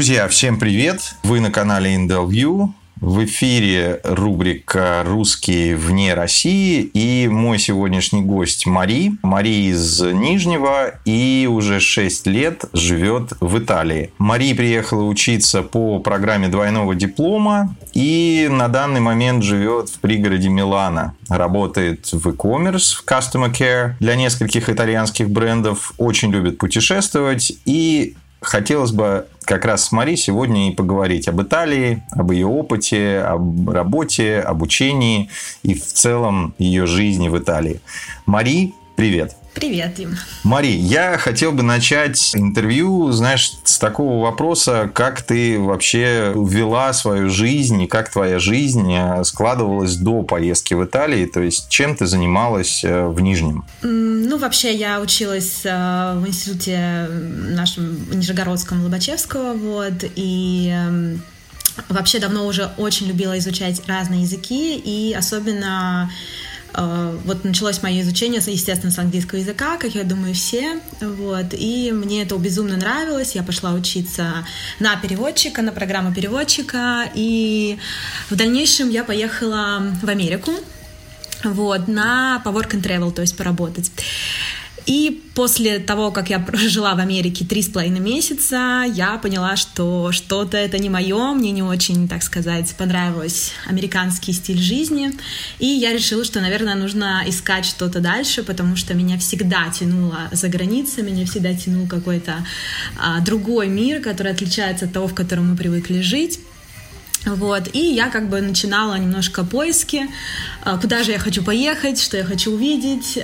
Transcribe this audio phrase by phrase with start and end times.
[0.00, 1.14] Друзья, всем привет!
[1.24, 2.70] Вы на канале Indel View.
[3.02, 9.12] В эфире рубрика «Русские вне России» и мой сегодняшний гость Мари.
[9.22, 14.10] Мари из Нижнего и уже 6 лет живет в Италии.
[14.16, 21.14] Мари приехала учиться по программе двойного диплома и на данный момент живет в пригороде Милана.
[21.28, 28.92] Работает в e-commerce, в customer care для нескольких итальянских брендов, очень любит путешествовать и хотелось
[28.92, 35.28] бы как раз Мари сегодня и поговорить об Италии, об ее опыте, об работе, обучении
[35.64, 37.80] и в целом ее жизни в Италии.
[38.26, 39.39] Мари, привет!
[39.54, 40.16] Привет, Дим.
[40.44, 47.28] Мари, я хотел бы начать интервью, знаешь, с такого вопроса, как ты вообще вела свою
[47.28, 52.06] жизнь и как твоя жизнь э, складывалась до поездки в Италию, то есть чем ты
[52.06, 53.64] занималась э, в Нижнем?
[53.82, 61.22] Ну, вообще я училась э, в институте нашем Нижегородском Лобачевского, вот, и эм,
[61.88, 66.10] вообще давно уже очень любила изучать разные языки, и особенно
[66.74, 70.80] вот началось мое изучение, естественно, с английского языка, как я думаю, все.
[71.00, 71.46] Вот.
[71.52, 73.34] И мне это безумно нравилось.
[73.34, 74.46] Я пошла учиться
[74.78, 77.10] на переводчика, на программу переводчика.
[77.14, 77.78] И
[78.28, 80.52] в дальнейшем я поехала в Америку
[81.44, 83.90] вот, на по work and travel, то есть поработать.
[84.86, 90.12] И после того, как я прожила в Америке три с половиной месяца, я поняла, что
[90.12, 95.12] что-то это не мое, мне не очень, так сказать, понравился американский стиль жизни.
[95.58, 100.48] И я решила, что, наверное, нужно искать что-то дальше, потому что меня всегда тянуло за
[100.48, 102.44] границей, меня всегда тянул какой-то
[102.98, 106.40] а, другой мир, который отличается от того, в котором мы привыкли жить.
[107.26, 110.08] Вот, и я как бы начинала немножко поиски,
[110.64, 113.18] а, куда же я хочу поехать, что я хочу увидеть,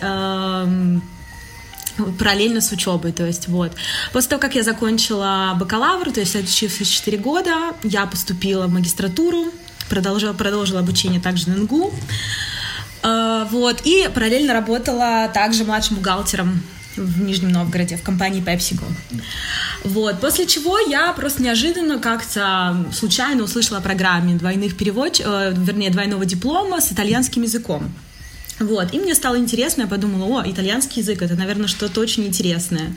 [2.18, 3.72] параллельно с учебой, то есть вот.
[4.12, 9.52] После того, как я закончила бакалавр, то есть отучившись 4 года, я поступила в магистратуру,
[9.88, 11.92] продолжила, продолжила обучение также на НГУ,
[13.02, 16.62] э, вот, и параллельно работала также младшим бухгалтером
[16.96, 18.84] в Нижнем Новгороде, в компании PepsiCo.
[19.84, 20.20] Вот.
[20.20, 25.20] После чего я просто неожиданно как-то случайно услышала о программе двойных перевод...
[25.20, 27.92] Э, вернее, двойного диплома с итальянским языком.
[28.58, 32.96] Вот, и мне стало интересно, я подумала, о, итальянский язык, это, наверное, что-то очень интересное.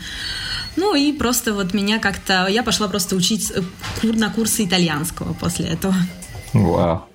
[0.78, 3.62] Ну и просто вот меня как-то, я пошла просто учить э,
[4.03, 5.96] на курсы итальянского после этого.
[6.54, 7.06] Вау.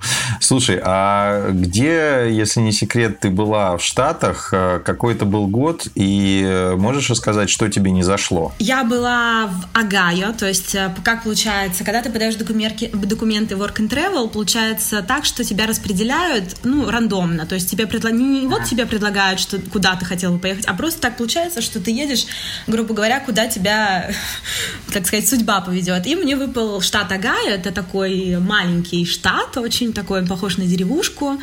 [0.41, 4.51] Слушай, а где, если не секрет, ты была в Штатах?
[4.53, 5.89] Э, какой это был год?
[5.95, 8.53] И э, можешь рассказать, что тебе не зашло?
[8.59, 13.77] Я была в Огайо, то есть э, как получается, когда ты подаешь документы, документы Work
[13.77, 18.11] and Travel, получается так, что тебя распределяют, ну, рандомно, то есть тебе предла...
[18.11, 21.81] не вот тебе предлагают, что куда ты хотел бы поехать, а просто так получается, что
[21.81, 22.27] ты едешь,
[22.67, 24.11] грубо говоря, куда тебя,
[24.93, 26.07] так сказать, судьба поведет.
[26.07, 31.39] И мне выпал штат Огайо, это такой маленький штат, штат, очень такой, похож на деревушку.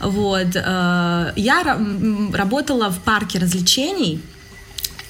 [0.00, 0.56] Вот.
[0.56, 1.78] Э, я
[2.32, 4.20] работала в парке развлечений,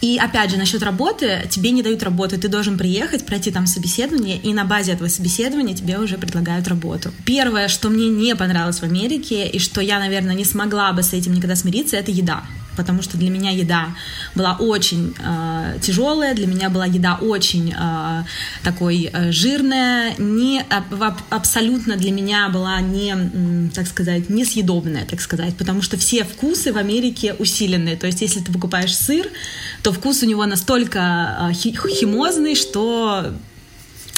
[0.01, 4.39] и опять же, насчет работы, тебе не дают работы, ты должен приехать, пройти там собеседование,
[4.39, 7.11] и на базе этого собеседования тебе уже предлагают работу.
[7.25, 11.15] Первое, что мне не понравилось в Америке, и что я, наверное, не смогла бы с
[11.15, 12.43] этим никогда смириться, это еда
[12.77, 13.89] потому что для меня еда
[14.35, 18.25] была очень э, тяжелая, для меня была еда очень э,
[18.63, 25.57] такой э, жирная, не аб, абсолютно для меня была не, так сказать, несъедобная, так сказать,
[25.57, 29.27] потому что все вкусы в Америке усиленные, то есть если ты покупаешь сыр,
[29.83, 33.35] то вкус у него настолько э, химозный, что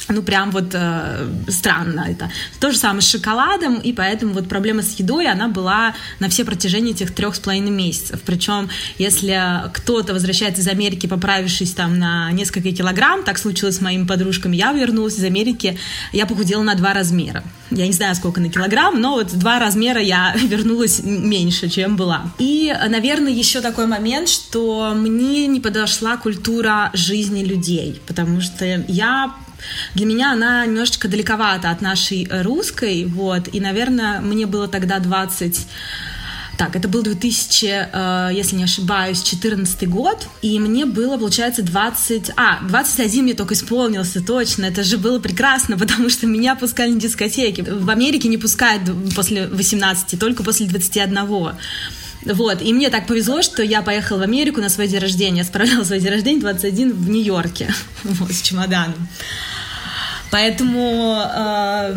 [0.09, 2.31] ну, прям вот э, странно это.
[2.61, 6.45] То же самое с шоколадом, и поэтому вот проблема с едой, она была на все
[6.45, 8.21] протяжении этих трех с половиной месяцев.
[8.25, 8.69] Причем,
[8.99, 14.57] если кто-то возвращается из Америки, поправившись там на несколько килограмм, так случилось с моими подружками,
[14.57, 15.79] я вернулась из Америки,
[16.13, 17.43] я похудела на два размера.
[17.71, 22.33] Я не знаю, сколько на килограмм, но вот два размера я вернулась меньше, чем была.
[22.39, 29.35] И, наверное, еще такой момент, что мне не подошла культура жизни людей, потому что я
[29.95, 35.67] для меня она немножечко далековата от нашей русской, вот, и, наверное, мне было тогда 20
[36.57, 42.31] так, это был 2000, э, если не ошибаюсь, 14 год, и мне было, получается, 20...
[42.37, 47.01] А, 21 мне только исполнился, точно, это же было прекрасно, потому что меня пускали на
[47.01, 47.61] дискотеки.
[47.61, 48.83] В Америке не пускают
[49.15, 51.19] после 18, только после 21.
[52.27, 55.85] Вот, и мне так повезло, что я поехала в Америку на свой день рождения, справляла
[55.85, 57.73] свой день рождения 21 в Нью-Йорке,
[58.05, 59.09] вот, с чемоданом.
[60.31, 61.23] Поэтому...
[61.35, 61.95] Э,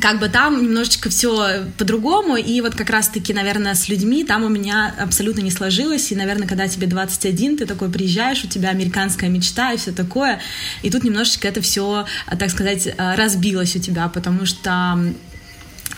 [0.00, 4.48] как бы там немножечко все по-другому, и вот как раз-таки, наверное, с людьми там у
[4.48, 9.30] меня абсолютно не сложилось, и, наверное, когда тебе 21, ты такой приезжаешь, у тебя американская
[9.30, 10.40] мечта и все такое,
[10.82, 12.04] и тут немножечко это все,
[12.38, 14.98] так сказать, разбилось у тебя, потому что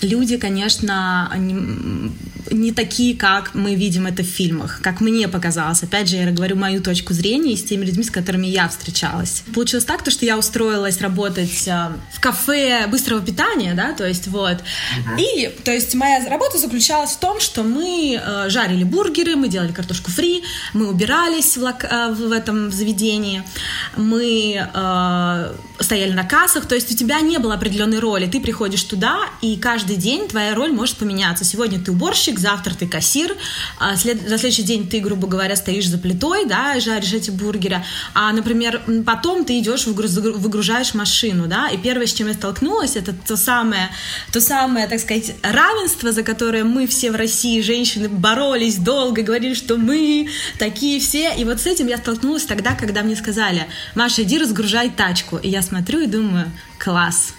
[0.03, 2.13] люди, конечно, не,
[2.51, 5.83] не такие, как мы видим это в фильмах, как мне показалось.
[5.83, 9.43] Опять же, я говорю мою точку зрения и с теми людьми, с которыми я встречалась.
[9.55, 14.29] Получилось так, то, что я устроилась работать э, в кафе быстрого питания, да, то есть
[14.29, 14.59] вот.
[14.59, 15.21] Uh-huh.
[15.21, 19.73] И, то есть, моя работа заключалась в том, что мы э, жарили бургеры, мы делали
[19.73, 20.43] картошку фри,
[20.73, 23.43] мы убирались в, лок- э, в этом заведении,
[23.97, 28.27] мы э, стояли на кассах, то есть у тебя не было определенной роли.
[28.27, 31.45] Ты приходишь туда, и каждый день твоя роль может поменяться.
[31.45, 33.37] Сегодня ты уборщик, завтра ты кассир,
[33.79, 34.29] а след...
[34.29, 37.85] за следующий день ты, грубо говоря, стоишь за плитой, да, и жаришь эти бургеры.
[38.15, 43.13] А, например, потом ты идешь, выгружаешь машину, да, и первое, с чем я столкнулась, это
[43.13, 43.91] то самое,
[44.33, 49.55] то самое, так сказать, равенство, за которое мы все в России, женщины, боролись долго, говорили,
[49.55, 50.29] что мы
[50.59, 51.35] такие все.
[51.37, 55.37] И вот с этим я столкнулась тогда, когда мне сказали, Маша, иди разгружай тачку.
[55.37, 57.35] И я смотрю и думаю, класс.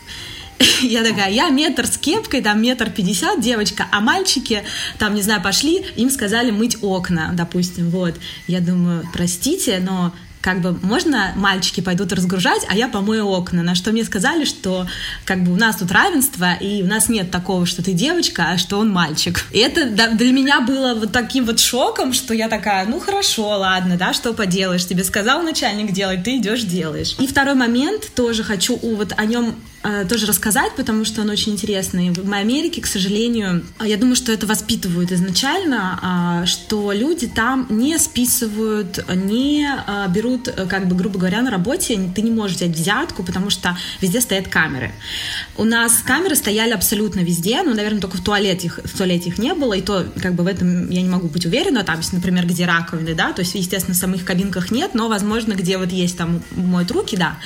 [0.81, 4.63] Я такая, я метр с кепкой, там метр пятьдесят девочка, а мальчики,
[4.97, 8.15] там, не знаю, пошли, им сказали мыть окна, допустим, вот.
[8.47, 13.61] Я думаю, простите, но как бы можно мальчики пойдут разгружать, а я помою окна.
[13.61, 14.87] На что мне сказали, что
[15.23, 18.57] как бы у нас тут равенство, и у нас нет такого, что ты девочка, а
[18.57, 19.45] что он мальчик.
[19.51, 23.97] И это для меня было вот таким вот шоком, что я такая, ну хорошо, ладно,
[23.97, 27.15] да, что поделаешь, тебе сказал начальник делать, ты идешь делаешь.
[27.19, 31.53] И второй момент, тоже хочу вот о нем Э, тоже рассказать, потому что он очень
[31.53, 32.11] интересный.
[32.11, 37.65] В Америке, к сожалению, а, я думаю, что это воспитывают изначально, а, что люди там
[37.69, 42.57] не списывают, не а, берут, э, как бы, грубо говоря, на работе, ты не можешь
[42.57, 44.91] взять взятку, потому что везде стоят камеры.
[45.57, 49.39] У нас камеры стояли абсолютно везде, ну, наверное, только в туалете, их, в туалете их
[49.39, 52.13] не было, и то, как бы, в этом я не могу быть уверена, там, есть,
[52.13, 55.91] например, где раковины, да, то есть, естественно, в самих кабинках нет, но, возможно, где вот
[55.91, 57.37] есть там моют руки, да.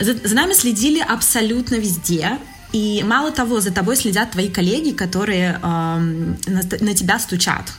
[0.00, 2.38] За, за нами следили абсолютно везде.
[2.72, 7.72] И мало того, за тобой следят твои коллеги, которые э, на, на тебя стучат.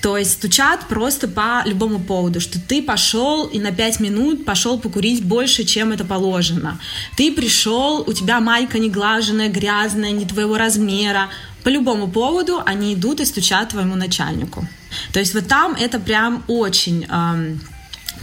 [0.00, 4.78] То есть стучат просто по любому поводу, что ты пошел и на пять минут пошел
[4.78, 6.78] покурить больше, чем это положено.
[7.16, 11.30] Ты пришел, у тебя майка не глаженная, грязная, не твоего размера.
[11.62, 14.68] По любому поводу они идут и стучат твоему начальнику.
[15.12, 17.06] То есть вот там это прям очень...
[17.08, 17.56] Э,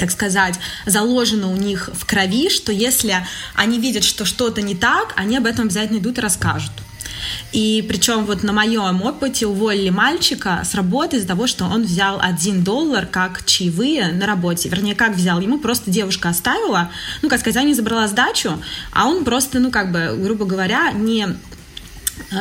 [0.02, 0.56] так сказать,
[0.88, 5.46] заложено у них в крови, что если они видят, что что-то не так, они об
[5.46, 6.72] этом обязательно идут и расскажут.
[7.52, 12.20] И причем вот на моем опыте уволили мальчика с работы из-за того, что он взял
[12.20, 14.70] один доллар как чаевые на работе.
[14.70, 15.40] Вернее, как взял?
[15.40, 16.90] Ему просто девушка оставила,
[17.22, 18.60] ну, как сказать, не забрала сдачу,
[18.92, 21.28] а он просто, ну, как бы, грубо говоря, не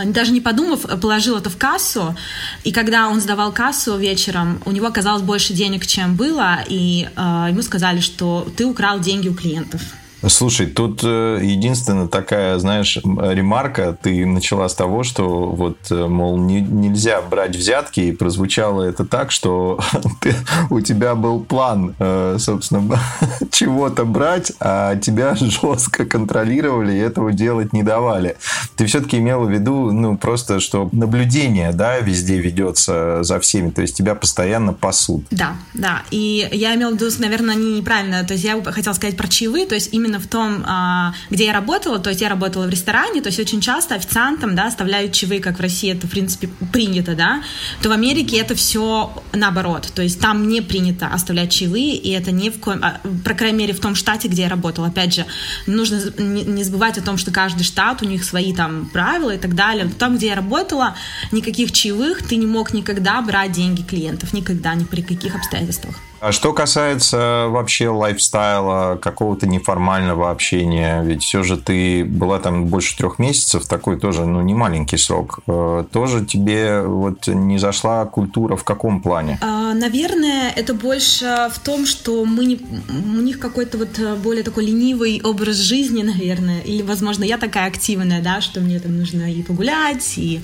[0.06, 2.16] даже не подумав, положил это в кассу,
[2.64, 7.46] и когда он сдавал кассу вечером, у него оказалось больше денег, чем было, и э,
[7.50, 9.82] ему сказали, что ты украл деньги у клиентов.
[10.28, 13.96] Слушай, тут э, единственная такая, знаешь, ремарка.
[14.00, 19.04] Ты начала с того, что вот, э, мол, не, нельзя брать взятки, и прозвучало это
[19.04, 19.80] так, что
[20.20, 20.34] ты,
[20.68, 23.00] у тебя был план, э, собственно,
[23.50, 28.36] чего-то брать, а тебя жестко контролировали и этого делать не давали.
[28.76, 33.82] Ты все-таки имела в виду, ну, просто, что наблюдение, да, везде ведется за всеми, то
[33.82, 35.24] есть тебя постоянно пасут.
[35.30, 36.02] Да, да.
[36.10, 39.74] И я имела в виду, наверное, неправильно, то есть я хотела сказать про чаевые, то
[39.74, 43.20] есть именно именно в том, а, где я работала, то есть я работала в ресторане,
[43.22, 47.14] то есть очень часто официантам, да, оставляют чаевые, как в России это, в принципе, принято,
[47.14, 47.42] да,
[47.82, 52.32] то в Америке это все наоборот, то есть там не принято оставлять чаевые, и это
[52.32, 54.88] не в коем, а, по крайней мере, в том штате, где я работала.
[54.88, 55.26] Опять же,
[55.66, 59.54] нужно не забывать о том, что каждый штат, у них свои там правила и так
[59.54, 59.88] далее.
[59.98, 60.96] Там, где я работала,
[61.32, 65.94] никаких чаевых ты не мог никогда брать деньги клиентов, никогда, ни при каких обстоятельствах.
[66.20, 72.94] А что касается вообще лайфстайла, какого-то неформального общения, ведь все же ты была там больше
[72.96, 75.38] трех месяцев, такой тоже, ну, не маленький срок.
[75.46, 79.38] Э, тоже тебе вот не зашла культура в каком плане?
[79.40, 82.60] А, наверное, это больше в том, что мы не,
[82.90, 88.20] у них какой-то вот более такой ленивый образ жизни, наверное, или, возможно, я такая активная,
[88.20, 90.42] да, что мне там нужно и погулять, и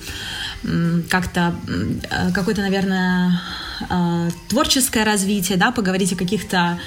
[1.09, 3.41] как-то э, какой-то, наверное,
[3.89, 6.79] э, творческое развитие, да, поговорить о каких-то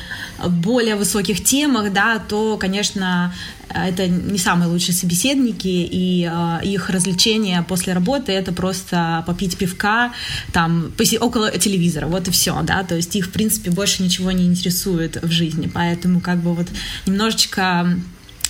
[0.47, 3.33] более высоких темах, да, то, конечно,
[3.69, 10.12] это не самые лучшие собеседники, и э, их развлечения после работы это просто попить пивка
[10.53, 14.47] там около телевизора, вот и все, да, то есть их, в принципе, больше ничего не
[14.47, 16.67] интересует в жизни, поэтому как бы вот
[17.07, 17.89] немножечко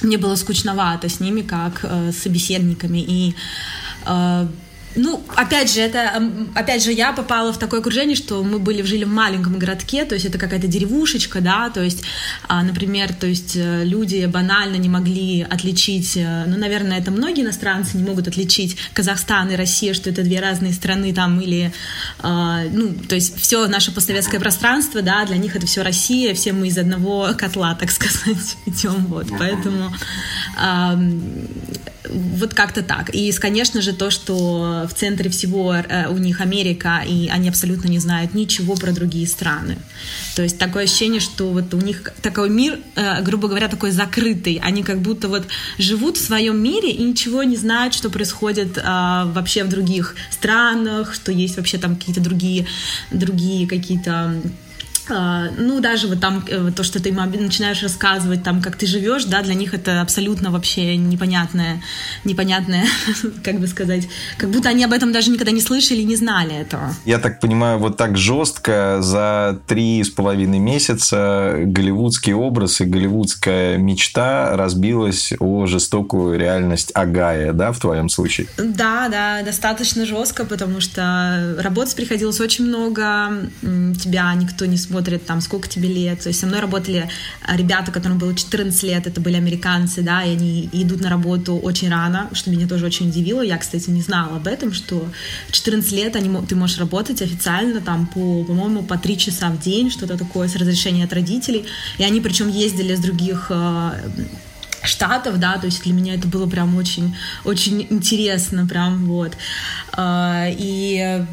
[0.02, 3.34] мне было скучновато с ними как э, собеседниками и
[4.06, 4.46] э,
[4.96, 6.22] ну, опять же, это,
[6.54, 10.14] опять же, я попала в такое окружение, что мы были, жили в маленьком городке, то
[10.14, 12.02] есть это какая-то деревушечка, да, то есть,
[12.48, 17.42] а, например, то есть э, люди банально не могли отличить, э, ну, наверное, это многие
[17.42, 21.72] иностранцы не могут отличить Казахстан и Россия, что это две разные страны там, или,
[22.18, 26.52] а, ну, то есть все наше постсоветское пространство, да, для них это все Россия, все
[26.52, 29.92] мы из одного котла, так сказать, идем, вот, поэтому
[32.08, 33.10] вот как-то так.
[33.14, 37.88] И, конечно же, то, что в центре всего э, у них Америка, и они абсолютно
[37.88, 39.78] не знают ничего про другие страны.
[40.34, 44.60] То есть такое ощущение, что вот у них такой мир, э, грубо говоря, такой закрытый.
[44.62, 45.46] Они как будто вот
[45.78, 51.14] живут в своем мире и ничего не знают, что происходит э, вообще в других странах,
[51.14, 52.66] что есть вообще там какие-то другие,
[53.10, 54.40] другие какие-то
[55.10, 59.42] ну, даже вот там э, то, что ты начинаешь рассказывать, там, как ты живешь, да,
[59.42, 61.82] для них это абсолютно вообще непонятное,
[62.24, 62.86] непонятное,
[63.44, 66.94] как бы сказать, как будто они об этом даже никогда не слышали, не знали этого.
[67.04, 73.76] Я так понимаю, вот так жестко за три с половиной месяца голливудский образ и голливудская
[73.78, 78.46] мечта разбилась о жестокую реальность Агая, да, в твоем случае?
[78.56, 85.26] Да, да, достаточно жестко, потому что работать приходилось очень много, тебя никто не смотрит смотрит,
[85.26, 86.20] там, сколько тебе лет.
[86.20, 87.08] То есть со мной работали
[87.42, 91.56] а, ребята, которым было 14 лет, это были американцы, да, и они идут на работу
[91.56, 93.40] очень рано, что меня тоже очень удивило.
[93.40, 95.08] Я, кстати, не знала об этом, что
[95.48, 99.60] в 14 лет они, ты можешь работать официально там по, по-моему, по 3 часа в
[99.60, 101.64] день, что-то такое, с разрешения от родителей.
[101.98, 103.96] И они причем ездили с других а,
[104.82, 109.32] штатов, да, то есть для меня это было прям очень, очень интересно, прям вот.
[109.92, 111.24] А, и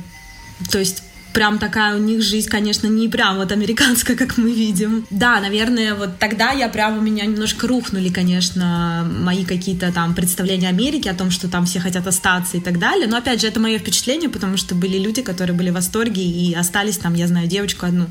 [0.71, 1.03] то есть
[1.37, 5.05] прям такая у них жизнь, конечно, не прям вот американская, как мы видим.
[5.11, 10.67] Да, наверное, вот тогда я прям у меня немножко рухнули, конечно, мои какие-то там представления
[10.67, 13.05] Америки о том, что там все хотят остаться и так далее.
[13.05, 16.55] Но опять же, это мое впечатление, потому что были люди, которые были в восторге и
[16.55, 18.07] остались там, я знаю девочку одну,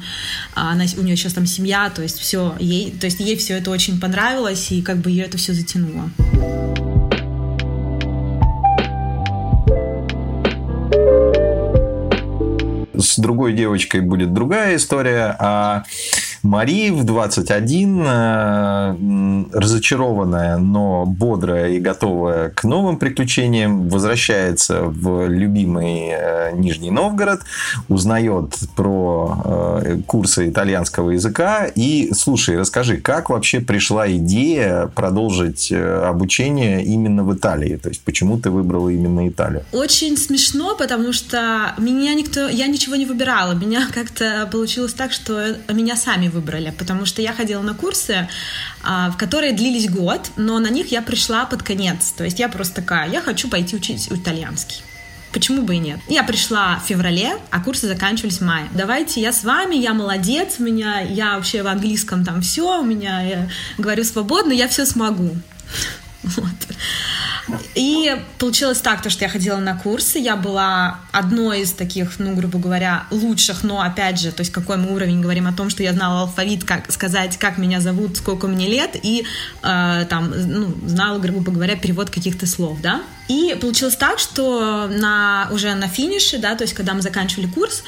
[0.55, 3.55] а она, у нее сейчас там семья, то есть все, ей, то есть ей все
[3.55, 7.16] это очень понравилось и как бы ее это все затянуло.
[13.17, 15.85] С другой девочкой будет другая история, а
[16.47, 26.11] Мари в 21, э, разочарованная, но бодрая и готовая к новым приключениям, возвращается в любимый
[26.13, 27.41] э, Нижний Новгород,
[27.89, 36.85] узнает про э, курсы итальянского языка и, слушай, расскажи, как вообще пришла идея продолжить обучение
[36.85, 37.77] именно в Италии?
[37.77, 39.65] То есть, почему ты выбрала именно Италию?
[39.73, 43.53] Очень смешно, потому что меня никто, я ничего не выбирала.
[43.53, 48.29] Меня как-то получилось так, что меня сами выбрали, потому что я ходила на курсы,
[48.83, 52.13] а, в которые длились год, но на них я пришла под конец.
[52.17, 54.83] То есть я просто такая, я хочу пойти учить итальянский.
[55.33, 55.99] Почему бы и нет?
[56.09, 58.69] Я пришла в феврале, а курсы заканчивались в мае.
[58.73, 62.85] Давайте я с вами, я молодец, у меня, я вообще в английском там все, у
[62.85, 65.37] меня, я говорю свободно, я все смогу.
[66.23, 66.77] Вот.
[67.75, 72.35] И получилось так, то, что я ходила на курсы, я была одной из таких, ну,
[72.35, 75.83] грубо говоря, лучших, но, опять же, то есть какой мы уровень говорим о том, что
[75.83, 79.25] я знала алфавит, как сказать, как меня зовут, сколько мне лет, и
[79.63, 83.03] э, там, ну, знала, грубо говоря, перевод каких-то слов, да.
[83.29, 87.83] И получилось так, что на, уже на финише, да, то есть когда мы заканчивали курс,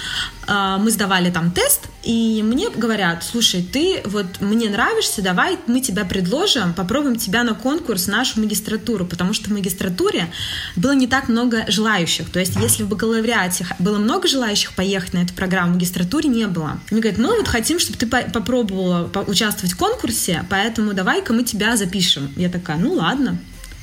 [0.47, 5.81] э, мы сдавали там тест, и мне говорят, слушай, ты вот мне нравишься, давай мы
[5.81, 10.33] тебя предложим, попробуем тебя на конкурс нашу магистратуру, потому что в магистратуре
[10.75, 12.31] было не так много желающих.
[12.31, 16.47] То есть если в бакалавриате было много желающих поехать на эту программу, в магистратуре не
[16.47, 16.81] было.
[16.91, 21.77] Мне говорят, ну вот хотим, чтобы ты попробовала участвовать в конкурсе, поэтому давай-ка мы тебя
[21.77, 22.33] запишем.
[22.37, 23.39] Я такая, ну ладно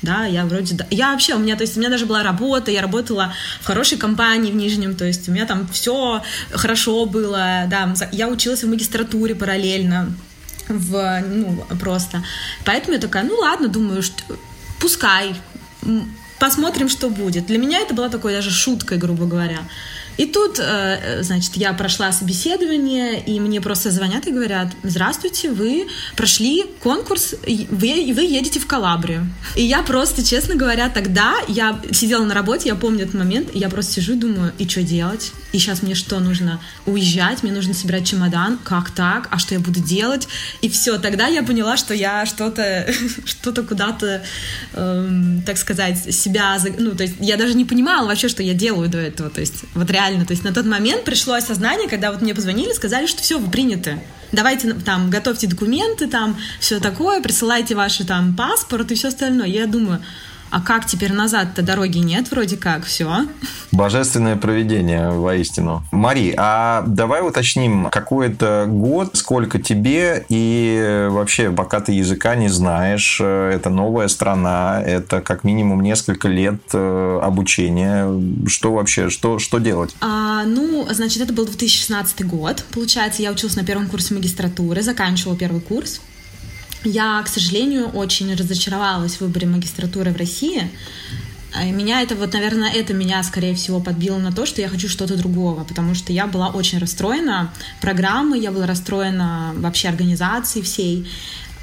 [0.06, 2.80] да, я вроде, я вообще, у меня, то есть у меня даже была работа, я
[2.80, 6.22] работала в хорошей компании в Нижнем, то есть у меня там все
[6.52, 10.14] хорошо было, да, я училась в магистратуре параллельно,
[10.68, 12.22] в, ну, просто.
[12.64, 14.22] Поэтому я такая, ну ладно, думаю, что
[14.80, 15.34] пускай,
[16.38, 17.46] посмотрим, что будет.
[17.46, 19.58] Для меня это была такой даже шуткой, грубо говоря.
[20.16, 25.86] И тут, э, значит, я прошла собеседование, и мне просто звонят и говорят, здравствуйте, вы
[26.16, 29.28] прошли конкурс, вы, вы едете в Калабрию.
[29.54, 33.58] И я просто, честно говоря, тогда я сидела на работе, я помню этот момент, и
[33.58, 35.32] я просто сижу и думаю, и что делать?
[35.52, 36.60] И сейчас мне что нужно?
[36.86, 39.28] Уезжать, мне нужно собирать чемодан, как так?
[39.30, 40.28] А что я буду делать?
[40.62, 42.86] И все, тогда я поняла, что я что-то,
[43.24, 44.22] что-то куда-то,
[44.74, 48.88] эм, так сказать, себя, ну, то есть я даже не понимала вообще, что я делаю
[48.88, 50.26] до этого, то есть вот реально реально.
[50.26, 53.50] То есть на тот момент пришло осознание, когда вот мне позвонили, сказали, что все, вы
[53.50, 54.00] приняты.
[54.32, 59.46] Давайте там готовьте документы, там все такое, присылайте ваши там паспорт и все остальное.
[59.46, 60.02] Я думаю,
[60.50, 63.26] а как теперь назад-то дороги нет, вроде как, все.
[63.72, 65.82] Божественное проведение, воистину.
[65.92, 72.48] Мари, а давай уточним, какой это год, сколько тебе, и вообще, пока ты языка не
[72.48, 78.08] знаешь, э, это новая страна, это как минимум несколько лет э, обучения.
[78.46, 79.94] Что вообще, что, что делать?
[80.00, 85.36] А, ну, значит, это был 2016 год, получается, я училась на первом курсе магистратуры, заканчивала
[85.36, 86.00] первый курс.
[86.88, 90.70] Я, к сожалению, очень разочаровалась в выборе магистратуры в России.
[91.52, 94.88] А меня это вот, наверное, это меня, скорее всего, подбило на то, что я хочу
[94.88, 101.08] что-то другого, потому что я была очень расстроена программой, я была расстроена вообще организацией всей.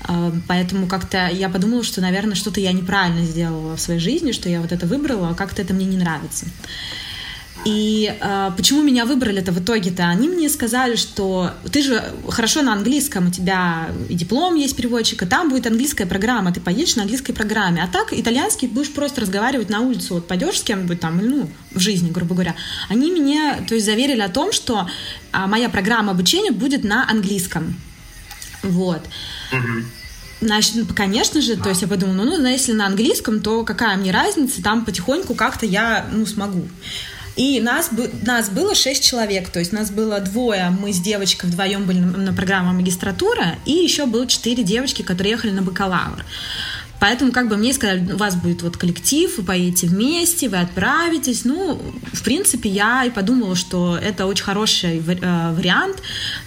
[0.02, 4.50] А, поэтому как-то я подумала, что, наверное, что-то я неправильно сделала в своей жизни, что
[4.50, 6.48] я вот это выбрала, а как-то это мне не нравится.
[7.66, 10.04] И э, почему меня выбрали-то в итоге-то?
[10.04, 15.26] Они мне сказали, что ты же хорошо на английском, у тебя и диплом есть переводчика,
[15.26, 17.82] там будет английская программа, ты поедешь на английской программе.
[17.82, 21.80] А так итальянский будешь просто разговаривать на улицу, вот пойдешь с кем-нибудь там, ну, в
[21.80, 22.56] жизни, грубо говоря.
[22.90, 24.88] Они мне, то есть, заверили о том, что
[25.32, 27.76] а, моя программа обучения будет на английском.
[28.62, 29.02] Вот.
[30.42, 33.96] Значит, ну, конечно же, то есть я подумала, ну, ну, если на английском, то какая
[33.96, 36.68] мне разница, там потихоньку как-то я, ну, смогу.
[37.36, 37.90] И нас,
[38.26, 42.18] нас было шесть человек, то есть нас было двое, мы с девочкой вдвоем были на,
[42.18, 46.24] на программе магистратура, и еще было четыре девочки, которые ехали на бакалавр.
[47.04, 51.44] Поэтому как бы мне сказали, у вас будет вот коллектив, вы поедете вместе, вы отправитесь.
[51.44, 51.78] Ну,
[52.14, 55.98] в принципе, я и подумала, что это очень хороший э, вариант,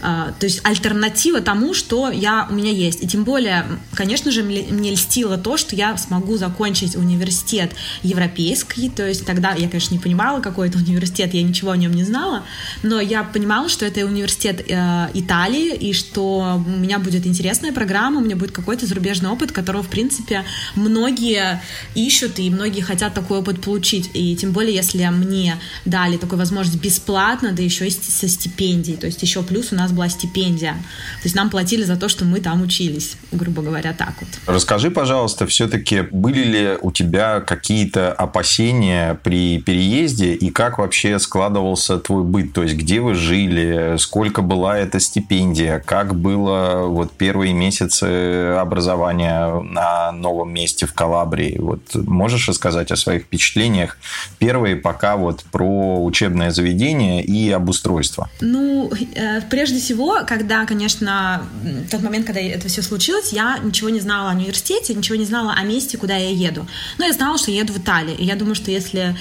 [0.00, 3.04] э, то есть альтернатива тому, что я, у меня есть.
[3.04, 7.72] И тем более, конечно же, мне льстило то, что я смогу закончить университет
[8.02, 11.92] европейский, то есть тогда я, конечно, не понимала, какой это университет, я ничего о нем
[11.92, 12.44] не знала,
[12.82, 18.20] но я понимала, что это университет э, Италии, и что у меня будет интересная программа,
[18.20, 21.60] у меня будет какой-то зарубежный опыт, которого, в принципе, многие
[21.94, 24.10] ищут и многие хотят такой опыт получить.
[24.14, 28.96] И тем более, если мне дали такую возможность бесплатно, да еще и со стипендией.
[28.96, 30.72] То есть еще плюс у нас была стипендия.
[30.72, 34.28] То есть нам платили за то, что мы там учились, грубо говоря, так вот.
[34.46, 41.98] Расскажи, пожалуйста, все-таки были ли у тебя какие-то опасения при переезде и как вообще складывался
[41.98, 42.52] твой быт?
[42.52, 49.60] То есть где вы жили, сколько была эта стипендия, как было вот первые месяцы образования
[49.60, 51.56] на новом месте в Калабрии.
[51.58, 53.98] Вот можешь рассказать о своих впечатлениях?
[54.38, 58.28] Первые пока вот про учебное заведение и обустройство.
[58.40, 61.42] Ну, э, прежде всего, когда, конечно,
[61.90, 65.54] тот момент, когда это все случилось, я ничего не знала о университете, ничего не знала
[65.54, 66.66] о месте, куда я еду.
[66.98, 68.16] Но я знала, что я еду в Италию.
[68.16, 69.16] И я думаю, что если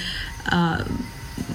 [0.50, 0.84] э,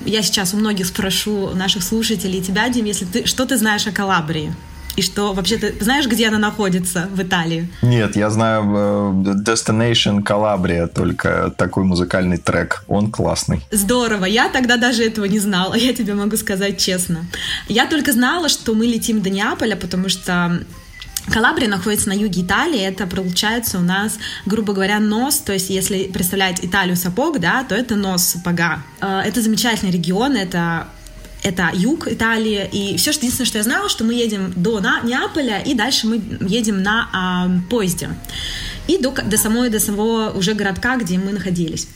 [0.06, 3.92] я сейчас у многих спрошу наших слушателей тебя, Дим, если ты что ты знаешь о
[3.92, 4.54] Калабрии?
[4.96, 7.70] И что вообще ты знаешь, где она находится в Италии?
[7.82, 12.84] Нет, я знаю э, Destination Calabria, только такой музыкальный трек.
[12.88, 13.62] Он классный.
[13.72, 14.26] Здорово.
[14.26, 17.26] Я тогда даже этого не знала, я тебе могу сказать честно.
[17.68, 20.62] Я только знала, что мы летим до Неаполя, потому что
[21.28, 26.06] Калабрия находится на юге Италии, это получается у нас, грубо говоря, нос, то есть если
[26.06, 28.84] представлять Италию сапог, да, то это нос сапога.
[29.00, 30.88] Э, это замечательный регион, это
[31.44, 35.60] это юг Италии, и все, что единственное, что я знала, что мы едем до Неаполя,
[35.60, 38.10] и дальше мы едем на а, поезде.
[38.88, 41.88] И до, до самой, до самого уже городка, где мы находились.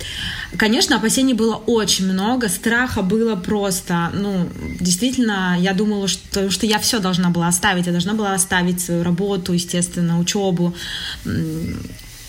[0.57, 4.47] Конечно, опасений было очень много, страха было просто, ну,
[4.79, 9.03] действительно, я думала, что, что я все должна была оставить, я должна была оставить свою
[9.03, 10.73] работу, естественно, учебу,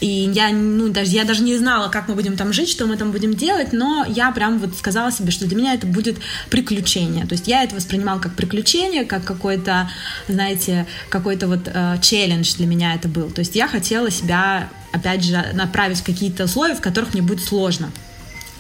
[0.01, 2.97] и я, ну, даже, я даже не знала, как мы будем там жить, что мы
[2.97, 6.19] там будем делать, но я прям вот сказала себе, что для меня это будет
[6.51, 7.27] приключение.
[7.27, 9.91] То есть я это воспринимала как приключение, как какой-то,
[10.29, 13.31] знаете, какой-то вот э, челлендж для меня это был.
[13.31, 17.43] То есть я хотела себя, опять же, направить в какие-то условия, в которых мне будет
[17.43, 17.91] сложно.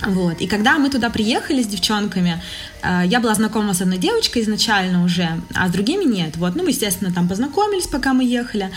[0.07, 0.41] Вот.
[0.41, 2.43] И когда мы туда приехали с девчонками,
[2.83, 6.37] э, я была знакома с одной девочкой изначально уже, а с другими нет.
[6.37, 6.55] Вот.
[6.55, 8.71] Ну, мы, естественно, там познакомились, пока мы ехали.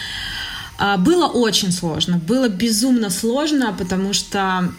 [0.79, 4.71] А, было очень сложно, было безумно сложно, потому что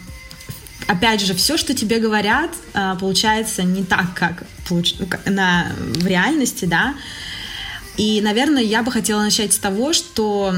[0.87, 4.43] опять же, все, что тебе говорят, а, получается не так, как
[5.27, 6.95] на, в реальности, да.
[7.97, 10.55] И, наверное, я бы хотела начать с того, что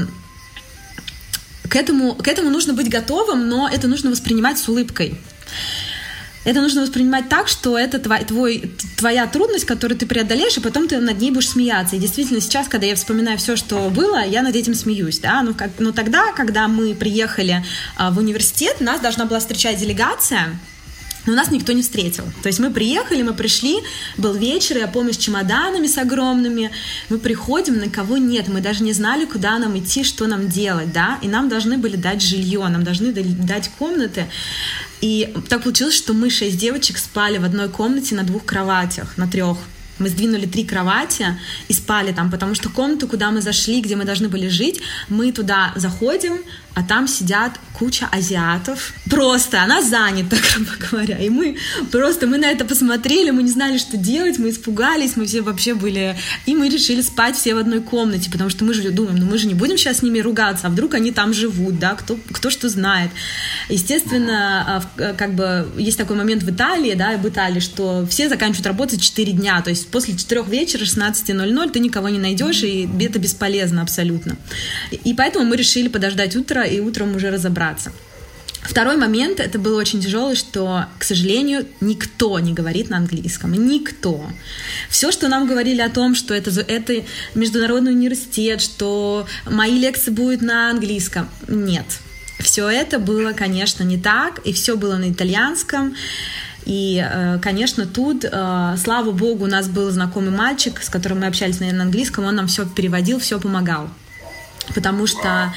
[1.68, 5.20] к этому, к этому нужно быть готовым, но это нужно воспринимать с улыбкой
[6.44, 10.88] это нужно воспринимать так, что это твой, твой, твоя трудность, которую ты преодолеешь, и потом
[10.88, 11.96] ты над ней будешь смеяться.
[11.96, 15.18] И действительно, сейчас, когда я вспоминаю все, что было, я над этим смеюсь.
[15.18, 15.42] Да?
[15.42, 17.64] Но, как, но тогда, когда мы приехали
[17.96, 20.58] а, в университет, нас должна была встречать делегация,
[21.26, 22.24] но нас никто не встретил.
[22.42, 23.76] То есть мы приехали, мы пришли,
[24.16, 26.70] был вечер, я помню, с чемоданами с огромными.
[27.08, 31.18] Мы приходим, никого нет, мы даже не знали, куда нам идти, что нам делать, да,
[31.22, 34.26] и нам должны были дать жилье, нам должны дать комнаты.
[35.00, 39.26] И так получилось, что мы шесть девочек спали в одной комнате на двух кроватях, на
[39.26, 39.58] трех.
[39.98, 44.04] Мы сдвинули три кровати и спали там, потому что комнату, куда мы зашли, где мы
[44.04, 46.38] должны были жить, мы туда заходим,
[46.74, 48.92] а там сидят куча азиатов.
[49.10, 51.18] Просто она занята, грубо говоря.
[51.18, 51.56] И мы
[51.90, 55.74] просто, мы на это посмотрели, мы не знали, что делать, мы испугались, мы все вообще
[55.74, 56.16] были...
[56.46, 59.38] И мы решили спать все в одной комнате, потому что мы же думаем, ну мы
[59.38, 62.50] же не будем сейчас с ними ругаться, а вдруг они там живут, да, кто, кто
[62.50, 63.10] что знает.
[63.68, 68.28] Естественно, а, э, как бы есть такой момент в Италии, да, в Италии, что все
[68.28, 72.88] заканчивают работать 4 дня, то есть после 4 вечера, 16.00 ты никого не найдешь, и
[73.00, 74.36] это бесполезно абсолютно.
[74.90, 77.92] И поэтому мы решили подождать утро и утром уже разобраться.
[78.64, 83.52] Второй момент, это было очень тяжелый, что, к сожалению, никто не говорит на английском.
[83.52, 84.24] Никто.
[84.88, 90.40] Все, что нам говорили о том, что это, это международный университет, что мои лекции будут
[90.40, 91.84] на английском, нет.
[92.40, 95.94] Все это было, конечно, не так, и все было на итальянском.
[96.64, 101.26] И, э, конечно, тут, э, слава богу, у нас был знакомый мальчик, с которым мы
[101.26, 103.90] общались, наверное, на английском, он нам все переводил, все помогал.
[104.72, 105.52] Потому что,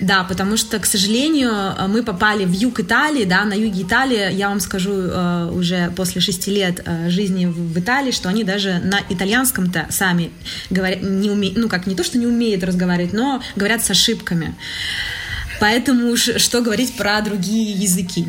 [0.00, 4.48] да, потому что, к сожалению, мы попали в юг Италии, да, на юге Италии, я
[4.48, 9.00] вам скажу э, уже после шести лет э, жизни в Италии, что они даже на
[9.08, 10.32] итальянском-то сами
[10.70, 14.54] говорят, не умеют, ну как, не то, что не умеют разговаривать, но говорят с ошибками.
[15.60, 18.26] Поэтому уж что говорить про другие языки.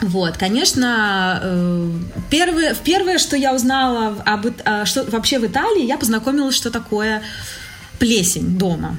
[0.00, 1.92] Вот, конечно, э,
[2.30, 4.46] первое, первое, что я узнала об,
[4.86, 7.22] что вообще в Италии, я познакомилась, что такое
[7.98, 8.98] плесень дома.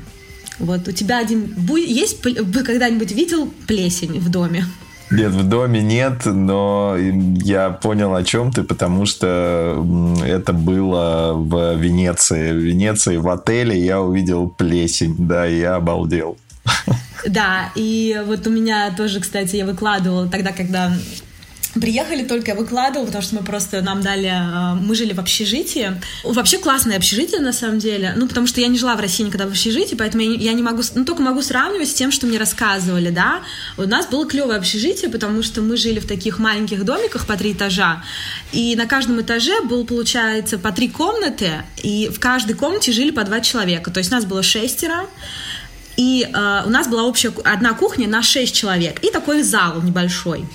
[0.60, 4.66] Вот у тебя один есть когда-нибудь видел плесень в доме?
[5.10, 9.82] Нет, в доме нет, но я понял, о чем ты, потому что
[10.26, 12.52] это было в Венеции.
[12.52, 16.38] В Венеции в отеле я увидел плесень, да, и я обалдел.
[17.26, 20.94] Да, и вот у меня тоже, кстати, я выкладывала тогда, когда
[21.74, 26.00] Приехали только, я выкладывала, потому что мы просто нам дали, а, мы жили в общежитии.
[26.24, 28.14] Вообще классное общежитие, на самом деле.
[28.16, 30.54] Ну, потому что я не жила в России никогда в общежитии, поэтому я не, я
[30.54, 33.42] не могу, ну, только могу сравнивать с тем, что мне рассказывали, да.
[33.78, 37.54] У нас было клевое общежитие, потому что мы жили в таких маленьких домиках по три
[37.54, 38.04] этажа,
[38.52, 43.24] и на каждом этаже был, получается, по три комнаты, и в каждой комнате жили по
[43.24, 43.92] два человека.
[43.92, 45.08] То есть нас было шестеро,
[45.98, 50.46] и э, у нас была общая одна кухня на шесть человек, и такой зал небольшой.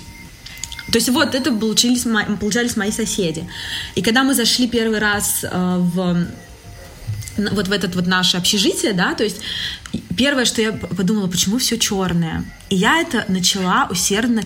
[0.91, 2.05] То есть вот это получились,
[2.39, 3.47] получались мои соседи.
[3.95, 6.27] И когда мы зашли первый раз э, в
[7.37, 9.37] вот в этот вот наше общежитие, да, то есть
[10.15, 12.45] первое, что я подумала, почему все черное.
[12.69, 14.43] И я это начала усердно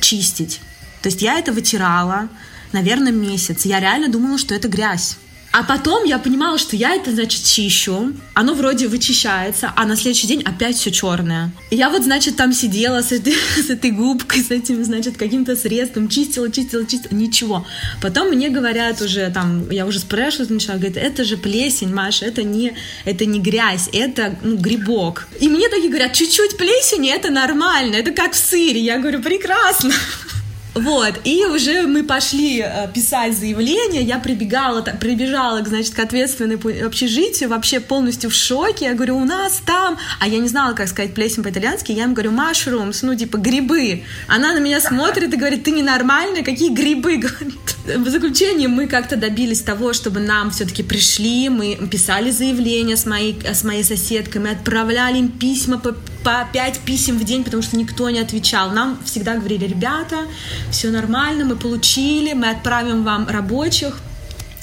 [0.00, 0.60] чистить.
[1.02, 2.28] То есть я это вытирала,
[2.72, 3.64] наверное, месяц.
[3.64, 5.18] Я реально думала, что это грязь.
[5.50, 8.12] А потом я понимала, что я это, значит, чищу.
[8.34, 11.50] Оно вроде вычищается, а на следующий день опять все черное.
[11.70, 15.56] И я вот, значит, там сидела с этой, с этой губкой, с этим, значит, каким-то
[15.56, 17.66] средством, чистила, чистила, чистила, ничего.
[18.02, 22.42] Потом мне говорят уже, там, я уже спрашиваю сначала, говорит, это же плесень, Маша, это
[22.42, 25.28] не, это не грязь, это, ну, грибок.
[25.40, 28.80] И мне такие говорят, чуть-чуть плесени, это нормально, это как в сыре.
[28.80, 29.92] Я говорю, прекрасно.
[30.80, 37.48] Вот, и уже мы пошли э, писать заявление, я прибегала, прибежала, значит, к ответственной общежитию,
[37.48, 41.14] вообще полностью в шоке, я говорю, у нас там, а я не знала, как сказать
[41.14, 44.04] плесень по-итальянски, я им говорю, mushrooms, ну, типа, грибы.
[44.28, 47.58] Она на меня смотрит и говорит, ты ненормальная, какие грибы, говорит.
[47.96, 53.38] В заключение мы как-то добились того, чтобы нам все-таки пришли, мы писали заявление с моей,
[53.44, 55.94] с моей соседкой, мы отправляли им письма по,
[56.28, 58.70] по 5 писем в день, потому что никто не отвечал.
[58.70, 60.26] Нам всегда говорили, ребята,
[60.70, 63.98] все нормально, мы получили, мы отправим вам рабочих,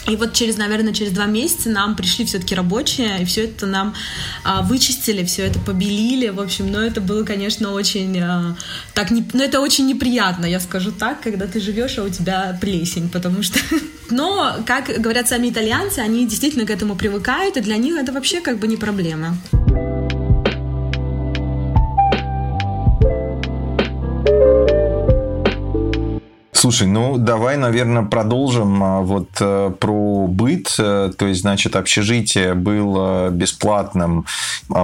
[0.07, 3.95] и вот через, наверное, через два месяца нам пришли все-таки рабочие, и все это нам
[4.43, 8.55] а, вычистили, все это побелили, в общем, но это было, конечно, очень а,
[8.93, 12.55] так, не, ну это очень неприятно, я скажу так, когда ты живешь, а у тебя
[12.61, 13.57] плесень, потому что,
[14.11, 18.39] но, как говорят сами итальянцы, они действительно к этому привыкают, и для них это вообще
[18.39, 19.35] как бы не проблема.
[26.65, 29.71] Слушай, ну давай, наверное, продолжим а, вот э,
[30.27, 30.73] быт?
[30.77, 34.25] То есть, значит, общежитие было бесплатным,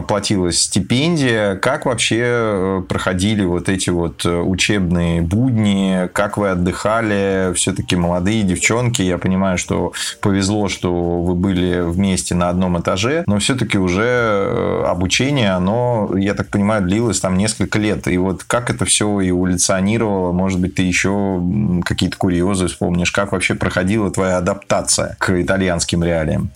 [0.08, 1.56] платилась стипендия.
[1.56, 6.10] Как вообще проходили вот эти вот учебные будни?
[6.14, 7.54] Как вы отдыхали?
[7.56, 9.02] Все-таки молодые девчонки.
[9.02, 15.52] Я понимаю, что повезло, что вы были вместе на одном этаже, но все-таки уже обучение,
[15.52, 18.08] оно, я так понимаю, длилось там несколько лет.
[18.08, 20.32] И вот как это все эволюционировало?
[20.32, 21.42] Может быть, ты еще
[21.86, 23.12] какие-то курьезы вспомнишь?
[23.12, 26.52] Как вообще проходила твоя адаптация к итальянским реалиям?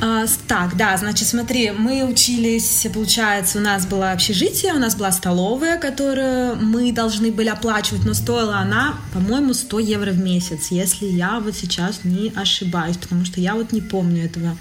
[0.00, 5.10] А, так, да, значит, смотри, мы учились, получается, у нас было общежитие, у нас была
[5.10, 11.06] столовая, которую мы должны были оплачивать, но стоила она, по-моему, 100 евро в месяц, если
[11.06, 14.56] я вот сейчас не ошибаюсь, потому что я вот не помню этого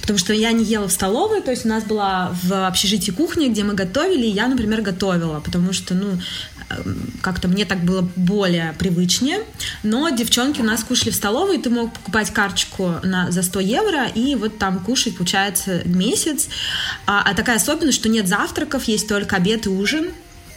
[0.00, 3.48] потому что я не ела в столовой, то есть у нас была в общежитии кухня,
[3.48, 6.18] где мы готовили, и я, например, готовила, потому что, ну,
[6.70, 9.40] эм, как-то мне так было более привычнее.
[9.82, 14.06] Но девчонки у нас кушали в столовой, ты мог покупать карточку на, за 100 евро
[14.06, 16.48] и вот там кушать, получается, месяц.
[17.06, 20.08] А, а такая особенность, что нет завтраков, есть только обед и ужин.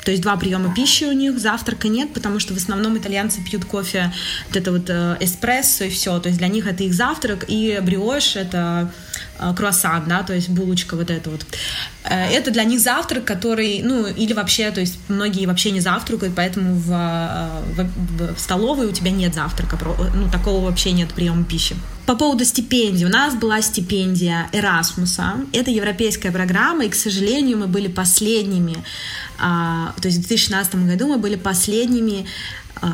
[0.03, 3.63] То есть два приема пищи у них, завтрака нет, потому что в основном итальянцы пьют
[3.63, 4.11] кофе,
[4.47, 6.19] вот это вот э, эспрессо и все.
[6.19, 8.87] То есть для них это их завтрак, и бриош это Э,
[9.51, 11.45] круассан, да, то есть булочка вот эта вот.
[12.03, 16.33] Э, это для них завтрак, который, ну, или вообще, то есть многие вообще не завтракают,
[16.35, 19.77] поэтому в, э, в, в столовой у тебя нет завтрака,
[20.13, 21.75] ну, такого вообще нет приема пищи.
[22.05, 23.05] По поводу стипендий.
[23.05, 25.35] У нас была стипендия Эрасмуса.
[25.53, 28.75] Это европейская программа, и, к сожалению, мы были последними,
[29.39, 32.25] а, то есть в 2016 году мы были последними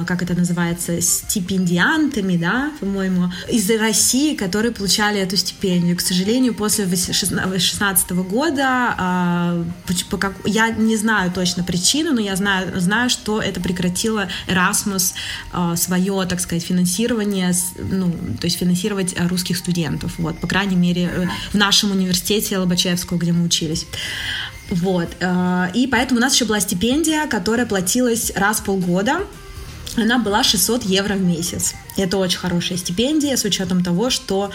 [0.05, 5.97] как это называется, стипендиантами, да, по-моему, из России, которые получали эту стипендию.
[5.97, 9.65] К сожалению, после 2016 года, а,
[10.45, 15.13] я не знаю точно причину, но я знаю, знаю что это прекратило Erasmus
[15.51, 21.09] а, свое, так сказать, финансирование, ну, то есть финансировать русских студентов, вот, по крайней мере,
[21.11, 23.85] э, в нашем университете Лобачевского, где мы учились.
[24.69, 25.09] Вот.
[25.73, 29.21] И поэтому у нас еще была стипендия, которая платилась раз в полгода
[30.03, 31.73] она была 600 евро в месяц.
[31.97, 34.51] Это очень хорошая стипендия с учетом того, что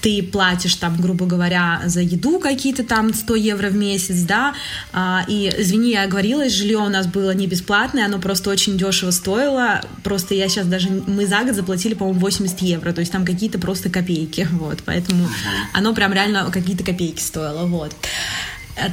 [0.00, 4.54] ты платишь там, грубо говоря, за еду какие-то там 100 евро в месяц, да,
[4.92, 9.10] а, и, извини, я оговорилась, жилье у нас было не бесплатное, оно просто очень дешево
[9.10, 13.24] стоило, просто я сейчас даже, мы за год заплатили, по-моему, 80 евро, то есть там
[13.24, 15.28] какие-то просто копейки, вот, поэтому
[15.72, 17.92] оно прям реально какие-то копейки стоило, вот.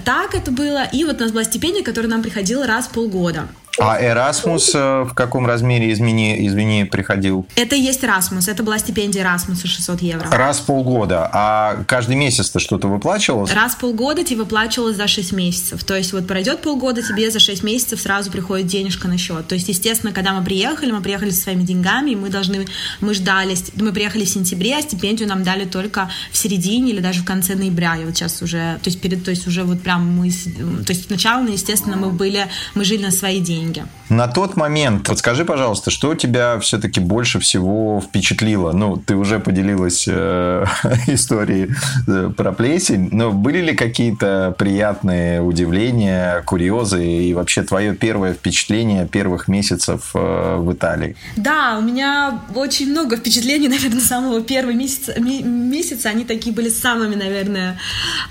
[0.06, 3.50] Так это было, и вот у нас была стипендия, которая нам приходила раз в полгода.
[3.80, 7.48] А Эрасмус э, в каком размере, извини, извини, приходил?
[7.56, 8.48] Это и есть Эрасмус.
[8.48, 10.30] Это была стипендия Эрасмуса 600 евро.
[10.30, 11.28] Раз в полгода.
[11.34, 13.52] А каждый месяц ты что-то выплачивалось?
[13.52, 15.84] Раз в полгода тебе выплачивалось за 6 месяцев.
[15.84, 19.48] То есть вот пройдет полгода, тебе за 6 месяцев сразу приходит денежка на счет.
[19.48, 22.68] То есть, естественно, когда мы приехали, мы приехали со своими деньгами, и мы должны,
[23.02, 27.22] мы ждали, мы приехали в сентябре, а стипендию нам дали только в середине или даже
[27.22, 27.98] в конце ноября.
[27.98, 31.08] И вот сейчас уже, то есть перед, то есть уже вот прям мы, то есть
[31.08, 33.86] сначала, естественно, мы были, мы жили на свои деньги деньги.
[34.10, 38.71] На тот момент, подскажи, пожалуйста, что тебя все-таки больше всего впечатлило?
[38.71, 40.65] Ну, ты уже поделилась э,
[41.08, 41.69] историей
[42.08, 49.08] э, про плесень, но были ли какие-то приятные удивления, курьезы и вообще твое первое впечатление
[49.08, 51.15] первых месяцев э, в Италии?
[51.38, 55.19] Да, у меня очень много впечатлений, наверное, самого первого месяца.
[55.19, 56.10] месяца.
[56.10, 57.80] Они такие были самыми, наверное,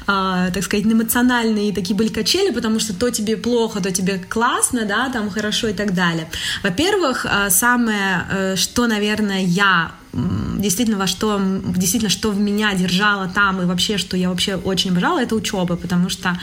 [0.07, 4.85] э, так сказать, эмоциональные, такие были качели, потому что то тебе плохо, то тебе классно,
[4.85, 6.29] да, там хорошо и так далее.
[6.63, 9.93] Во-первых, э, самое, э, что, наверное, я
[10.59, 11.41] действительно во что
[11.75, 15.77] действительно что в меня держало там и вообще что я вообще очень обожала это учеба
[15.77, 16.39] потому что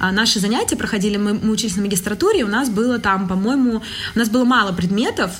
[0.00, 3.80] а, наши занятия проходили мы, мы учились на магистратуре и у нас было там по-моему
[4.16, 5.30] у нас было мало предметов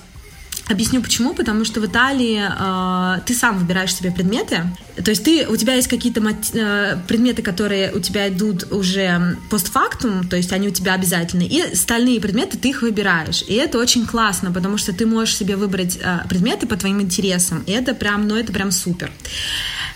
[0.68, 1.35] Объясню почему.
[1.35, 4.64] Потому что в Италии э, ты сам выбираешь себе предметы.
[5.03, 6.22] То есть ты, у тебя есть какие-то
[6.55, 11.42] э, предметы, которые у тебя идут уже постфактум, то есть они у тебя обязательны.
[11.42, 13.42] И остальные предметы ты их выбираешь.
[13.48, 17.62] И это очень классно, потому что ты можешь себе выбрать э, предметы по твоим интересам.
[17.66, 19.11] И это прям, ну это прям супер.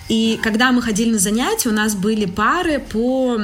[0.09, 3.39] И когда мы ходили на занятия, у нас были пары по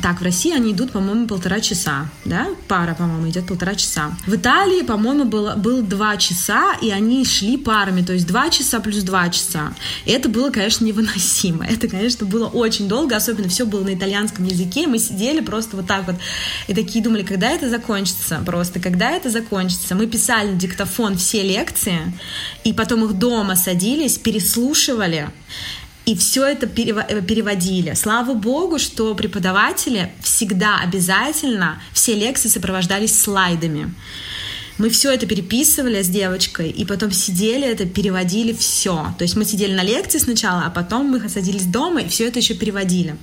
[0.00, 2.48] так, в России они идут, по-моему, полтора часа, да?
[2.66, 4.16] Пара, по-моему, идет полтора часа.
[4.26, 8.80] В Италии, по-моему, было, было два часа, и они шли парами, то есть два часа
[8.80, 9.72] плюс два часа.
[10.04, 11.66] И это было, конечно, невыносимо.
[11.66, 14.86] Это, конечно, было очень долго, особенно все было на итальянском языке.
[14.86, 16.16] Мы сидели просто вот так вот
[16.66, 19.94] и такие думали, когда это закончится просто, когда это закончится.
[19.94, 21.98] Мы писали на диктофон все лекции,
[22.64, 25.30] и потом их дома садились, переслушивали,
[26.08, 27.92] и все это э, переводили.
[27.92, 33.94] Слава богу, что преподаватели всегда обязательно все лекции сопровождались слайдами.
[34.78, 39.14] Мы все это переписывали с девочкой, и потом сидели это, переводили все.
[39.18, 42.38] То есть мы сидели на лекции сначала, а потом мы садились дома и все это
[42.38, 43.14] еще переводили.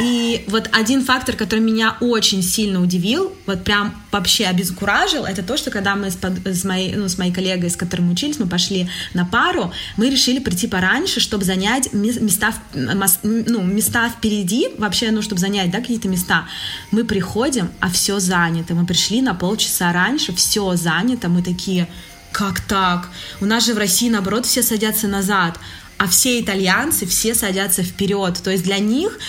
[0.00, 5.56] И вот один фактор, который меня очень сильно удивил, вот прям вообще обезкуражил, это то,
[5.56, 8.46] что когда мы с, с, моей, ну, с моей коллегой, с которой мы учились, мы
[8.46, 15.22] пошли на пару, мы решили прийти пораньше, чтобы занять места, ну, места впереди, вообще, ну,
[15.22, 16.46] чтобы занять, да, какие-то места.
[16.90, 18.74] Мы приходим, а все занято.
[18.74, 21.86] Мы пришли на полчаса раньше, все занято, мы такие,
[22.32, 23.10] как так?
[23.40, 25.58] У нас же в России, наоборот, все садятся назад
[25.98, 28.40] а все итальянцы все садятся вперед.
[28.42, 29.20] То есть для них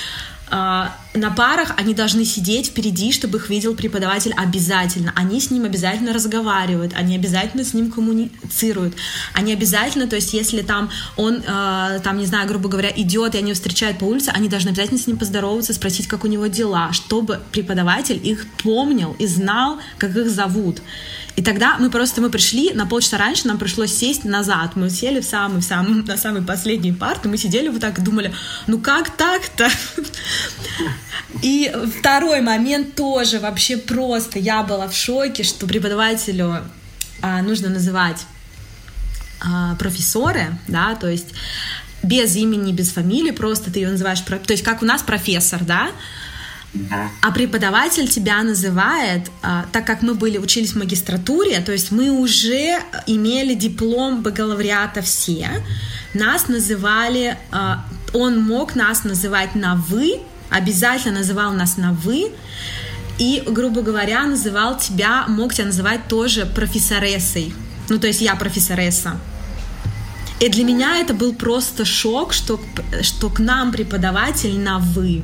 [0.53, 5.11] на парах они должны сидеть впереди, чтобы их видел преподаватель обязательно.
[5.15, 8.95] Они с ним обязательно разговаривают, они обязательно с ним коммуницируют.
[9.33, 13.39] Они обязательно, то есть если там он, э, там, не знаю, грубо говоря, идет, и
[13.39, 16.93] они встречают по улице, они должны обязательно с ним поздороваться, спросить, как у него дела,
[16.93, 20.81] чтобы преподаватель их помнил и знал, как их зовут.
[21.35, 24.75] И тогда мы просто мы пришли на полчаса раньше, нам пришлось сесть назад.
[24.75, 27.97] Мы сели в самый, в самый, на самый последний парт, и мы сидели вот так
[27.97, 28.33] и думали,
[28.67, 29.69] ну как так-то?
[31.41, 34.37] И второй момент тоже вообще просто.
[34.37, 36.63] Я была в шоке, что преподавателю
[37.21, 38.25] а, нужно называть
[39.41, 41.33] а, профессоры, да, то есть
[42.03, 45.89] без имени, без фамилии, просто ты ее называешь, то есть как у нас профессор, да,
[47.21, 52.09] а преподаватель тебя называет, а, так как мы были учились в магистратуре, то есть мы
[52.09, 55.49] уже имели диплом бакалавриата все,
[56.13, 62.31] нас называли, а, он мог нас называть на вы, обязательно называл нас на вы,
[63.19, 67.53] и, грубо говоря, называл тебя, мог тебя называть тоже профессорессой.
[67.89, 69.19] Ну, то есть я профессоресса.
[70.39, 72.59] И для меня это был просто шок, что,
[73.01, 75.21] что к нам преподаватель на «вы».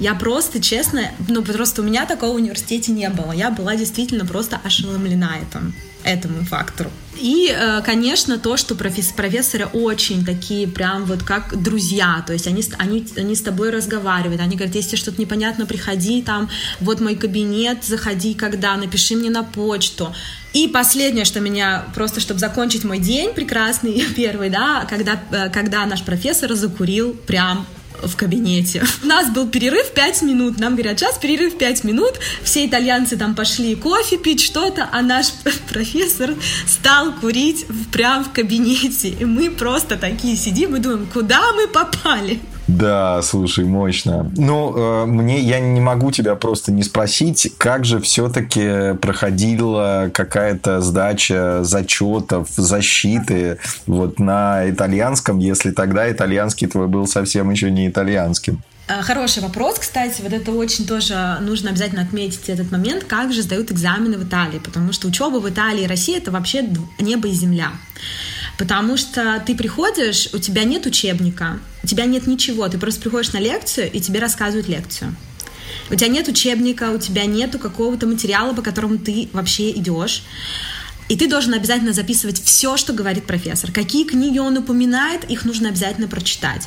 [0.00, 3.32] Я просто, честно, ну, просто у меня такого в университете не было.
[3.32, 6.90] Я была действительно просто ошеломлена этим, этому фактору.
[7.16, 12.64] И, э, конечно, то, что профессоры очень такие прям вот как друзья, то есть они,
[12.78, 16.48] они, они с тобой разговаривают, они говорят, если что-то непонятно, приходи там,
[16.80, 20.12] вот мой кабинет, заходи когда, напиши мне на почту.
[20.52, 25.86] И последнее, что меня, просто чтобы закончить мой день прекрасный, первый, да, когда, э, когда
[25.86, 27.64] наш профессор закурил прям
[28.06, 28.84] в кабинете.
[29.02, 30.58] У нас был перерыв 5 минут.
[30.58, 32.18] Нам говорят, сейчас перерыв 5 минут.
[32.42, 35.32] Все итальянцы там пошли кофе пить, что-то, а наш
[35.68, 36.34] профессор
[36.66, 39.08] стал курить прямо в кабинете.
[39.08, 42.40] И мы просто такие сидим и думаем, куда мы попали?
[42.66, 44.30] Да, слушай, мощно.
[44.36, 50.80] Ну, э, мне я не могу тебя просто не спросить, как же все-таки проходила какая-то
[50.80, 58.62] сдача зачетов, защиты вот на итальянском, если тогда итальянский твой был совсем еще не итальянским.
[58.86, 63.42] Э, хороший вопрос, кстати, вот это очень тоже нужно обязательно отметить этот момент, как же
[63.42, 66.66] сдают экзамены в Италии, потому что учеба в Италии и России это вообще
[66.98, 67.72] небо и земля.
[68.58, 73.32] Потому что ты приходишь, у тебя нет учебника, у тебя нет ничего, ты просто приходишь
[73.32, 75.14] на лекцию, и тебе рассказывают лекцию.
[75.90, 80.22] У тебя нет учебника, у тебя нету какого-то материала, по которому ты вообще идешь.
[81.08, 83.70] И ты должен обязательно записывать все, что говорит профессор.
[83.72, 86.66] Какие книги он упоминает, их нужно обязательно прочитать.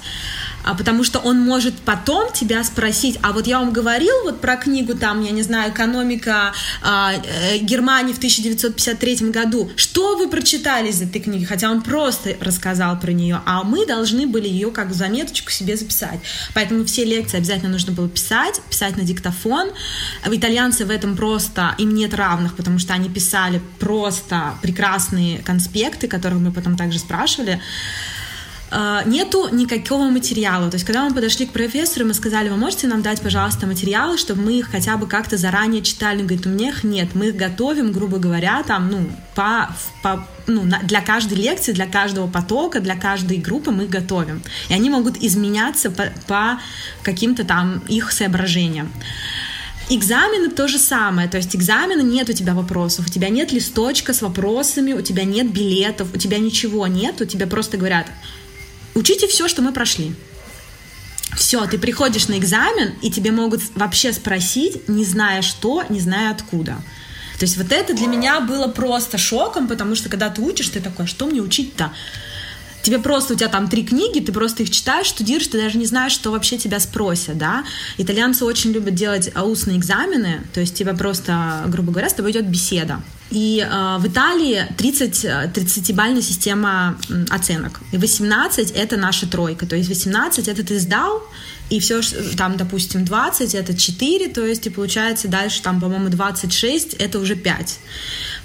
[0.64, 4.58] А потому что он может потом тебя спросить, а вот я вам говорил вот про
[4.58, 9.72] книгу там, я не знаю, «Экономика а, э, Германии в 1953 году».
[9.76, 11.46] Что вы прочитали из этой книги?
[11.46, 16.20] Хотя он просто рассказал про нее, а мы должны были ее как заметочку себе записать.
[16.54, 19.70] Поэтому все лекции обязательно нужно было писать, писать на диктофон.
[20.26, 26.40] Итальянцы в этом просто, им нет равных, потому что они писали просто прекрасные конспекты, которых
[26.40, 27.62] мы потом также спрашивали.
[28.70, 30.70] А, нету никакого материала.
[30.70, 34.18] То есть, когда мы подошли к профессору, мы сказали, вы можете нам дать, пожалуйста, материалы,
[34.18, 36.20] чтобы мы их хотя бы как-то заранее читали.
[36.20, 37.10] Он говорит, у меня их нет.
[37.14, 42.28] Мы их готовим, грубо говоря, там, ну, по, по, ну, для каждой лекции, для каждого
[42.28, 44.42] потока, для каждой группы мы их готовим.
[44.68, 46.60] И они могут изменяться по, по
[47.04, 48.92] каким-то там их соображениям.
[49.90, 54.14] Экзамены то же самое, то есть экзамена нет у тебя вопросов, у тебя нет листочка
[54.14, 58.08] с вопросами, у тебя нет билетов, у тебя ничего нет, у тебя просто говорят,
[58.98, 60.16] Учите все, что мы прошли.
[61.36, 66.32] Все, ты приходишь на экзамен, и тебе могут вообще спросить, не зная что, не зная
[66.32, 66.78] откуда.
[67.38, 70.80] То есть вот это для меня было просто шоком, потому что когда ты учишь, ты
[70.80, 71.92] такой, «А что мне учить-то?
[72.88, 75.86] Тебе просто, у тебя там три книги, ты просто их читаешь, студируешь, ты даже не
[75.86, 77.66] знаешь, что вообще тебя спросят, да.
[77.98, 82.48] Итальянцы очень любят делать устные экзамены, то есть тебя просто, грубо говоря, с тобой идет
[82.48, 83.02] беседа.
[83.30, 86.98] И э, в Италии 30, 30-бальная система
[87.30, 87.82] оценок.
[87.92, 89.66] И 18— это наша тройка.
[89.66, 91.22] То есть 18— это ты сдал,
[91.70, 92.00] и все,
[92.38, 97.36] там, допустим, 20— это 4, то есть, и получается дальше, там, по-моему, 26— это уже
[97.36, 97.80] 5.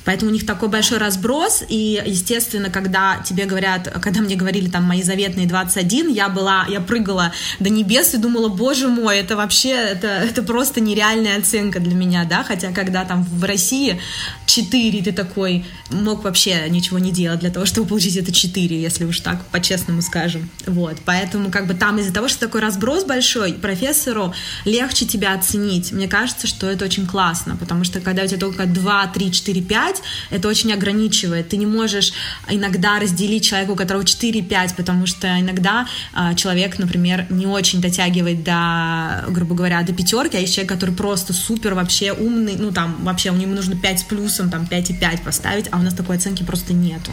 [0.05, 4.85] Поэтому у них такой большой разброс, и, естественно, когда тебе говорят, когда мне говорили там
[4.85, 9.71] мои заветные 21, я была, я прыгала до небес и думала, боже мой, это вообще,
[9.71, 14.01] это, это просто нереальная оценка для меня, да, хотя когда там в России
[14.47, 19.05] 4, ты такой мог вообще ничего не делать для того, чтобы получить это 4, если
[19.05, 23.55] уж так по-честному скажем, вот, поэтому как бы там из-за того, что такой разброс большой,
[23.55, 24.35] профессору
[24.65, 28.67] легче тебя оценить, мне кажется, что это очень классно, потому что когда у тебя только
[28.67, 31.49] 2, 3, 4, 5, 5, это очень ограничивает.
[31.49, 32.13] Ты не можешь
[32.49, 38.43] иногда разделить человека, у которого 4-5, потому что иногда э, человек, например, не очень дотягивает
[38.43, 43.05] до, грубо говоря, до пятерки, а есть человек, который просто супер вообще умный, ну там
[43.05, 46.43] вообще у него нужно 5 с плюсом, там 5,5 поставить, а у нас такой оценки
[46.43, 47.11] просто нету.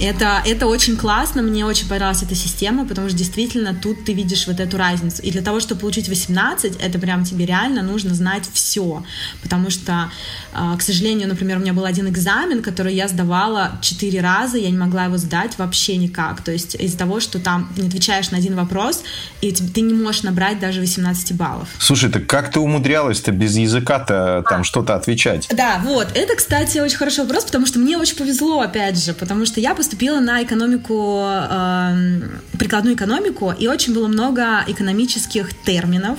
[0.00, 4.46] Это, это очень классно, мне очень понравилась эта система, потому что действительно тут ты видишь
[4.46, 5.22] вот эту разницу.
[5.22, 9.04] И для того, чтобы получить 18, это прям тебе реально нужно знать все.
[9.42, 10.10] Потому что,
[10.52, 14.70] а, к сожалению, например, у меня был один экзамен, который я сдавала 4 раза, я
[14.70, 16.42] не могла его сдать вообще никак.
[16.42, 19.02] То есть из-за того, что там не отвечаешь на один вопрос,
[19.40, 21.68] и ты не можешь набрать даже 18 баллов.
[21.78, 24.64] Слушай, так как ты умудрялась-то без языка-то там а.
[24.64, 25.48] что-то отвечать?
[25.52, 26.08] Да, вот.
[26.14, 29.74] Это, кстати, очень хороший вопрос, потому что мне очень повезло, опять же, потому что я
[29.84, 32.20] поступила на экономику, э,
[32.58, 36.18] прикладную экономику, и очень было много экономических терминов,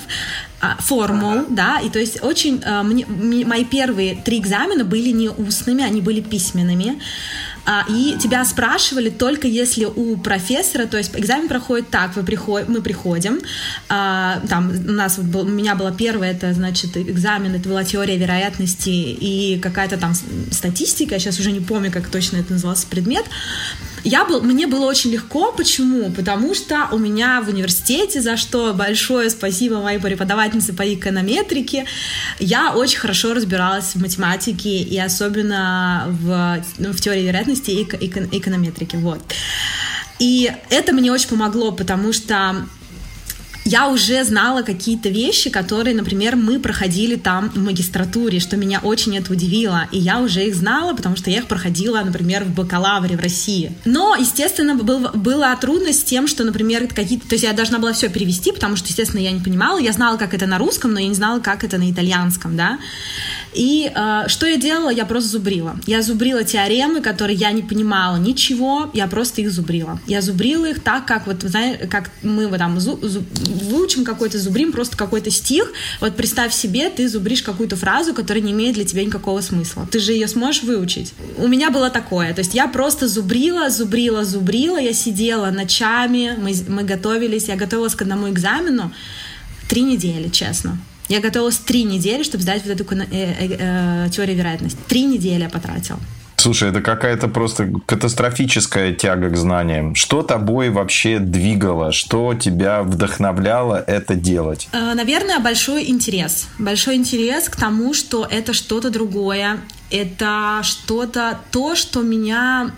[0.62, 3.06] а, формул, да, и то есть очень э, мне,
[3.46, 7.00] мои первые три экзамена были не устными, они были письменными.
[7.68, 12.70] А, и тебя спрашивали только если у профессора, то есть экзамен проходит так, вы приход,
[12.70, 13.40] мы приходим,
[13.90, 18.18] а, там у нас был, у меня была первая, это значит экзамен, это была теория
[18.18, 20.14] вероятности и какая-то там
[20.52, 23.26] статистика, я сейчас уже не помню, как точно это назывался предмет,
[24.06, 25.52] я был, мне было очень легко.
[25.52, 26.12] Почему?
[26.12, 31.86] Потому что у меня в университете, за что большое спасибо моей преподавательнице по эконометрике,
[32.40, 38.98] я очень хорошо разбиралась в математике и особенно в, ну, в теории вероятности и эконометрике.
[38.98, 39.22] Вот.
[40.20, 42.68] И это мне очень помогло, потому что
[43.66, 49.18] я уже знала какие-то вещи, которые, например, мы проходили там в магистратуре, что меня очень
[49.18, 49.88] это удивило.
[49.92, 53.72] И я уже их знала, потому что я их проходила, например, в бакалавре в России.
[53.84, 57.28] Но, естественно, был, была трудность с тем, что, например, какие-то...
[57.28, 59.80] То есть я должна была все перевести, потому что, естественно, я не понимала.
[59.80, 62.78] Я знала, как это на русском, но я не знала, как это на итальянском, да.
[63.56, 64.90] И э, что я делала?
[64.90, 65.80] Я просто зубрила.
[65.88, 70.00] Я зубрила теоремы, которые я не понимала ничего, я просто их зубрила.
[70.08, 73.24] Я зубрила их так, как вот, знаешь, как мы вот там зу, зу,
[73.64, 75.72] выучим какой-то зубрим, просто какой-то стих.
[76.02, 79.88] Вот представь себе, ты зубришь какую-то фразу, которая не имеет для тебя никакого смысла.
[79.90, 81.14] Ты же ее сможешь выучить.
[81.38, 82.34] У меня было такое.
[82.34, 84.78] То есть я просто зубрила, зубрила, зубрила.
[84.78, 87.48] Я сидела ночами, мы, мы готовились.
[87.48, 88.92] Я готовилась к одному экзамену
[89.70, 90.78] три недели, честно.
[91.08, 94.80] Я готовилась три недели, чтобы сдать вот эту э, э, э, теорию вероятности.
[94.88, 96.00] Три недели я потратила.
[96.38, 99.96] Слушай, это какая-то просто катастрофическая тяга к знаниям.
[99.96, 101.92] Что тобой вообще двигало?
[101.92, 104.68] Что тебя вдохновляло это делать?
[104.72, 106.48] Э, наверное, большой интерес.
[106.60, 109.60] Большой интерес к тому, что это что-то другое.
[109.92, 112.72] Это что-то, то, что меня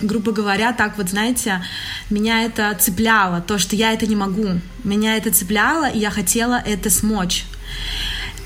[0.00, 1.62] грубо говоря, так вот, знаете,
[2.10, 4.60] меня это цепляло, то, что я это не могу.
[4.82, 7.44] Меня это цепляло, и я хотела это смочь.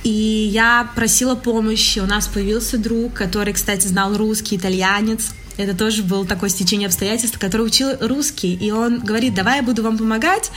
[0.05, 1.99] И я просила помощи.
[1.99, 5.31] У нас появился друг, который, кстати, знал русский, итальянец.
[5.59, 8.55] Это тоже было такое стечение обстоятельств, который учил русский.
[8.55, 10.51] И он говорит, давай я буду вам помогать,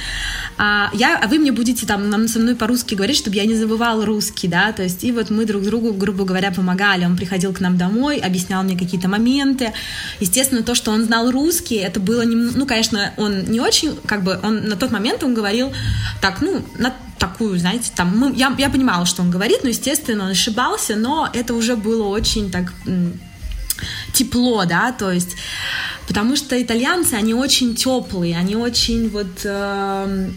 [0.58, 3.56] а, я, а вы мне будете там нам со мной по-русски говорить, чтобы я не
[3.56, 7.06] забывал русский, да, то есть и вот мы друг другу, грубо говоря, помогали.
[7.06, 9.74] Он приходил к нам домой, объяснял мне какие-то моменты.
[10.20, 14.24] Естественно, то, что он знал русский, это было, не, ну, конечно, он не очень, как
[14.24, 15.74] бы, он на тот момент он говорил
[16.22, 20.26] так, ну, на такую, знаете, там, мы, я, я понимала, что он говорит, но, естественно,
[20.26, 22.72] он ошибался, но это уже было очень так
[24.14, 25.36] тепло, да, то есть
[26.08, 30.30] потому что итальянцы, они очень теплые, они очень вот э,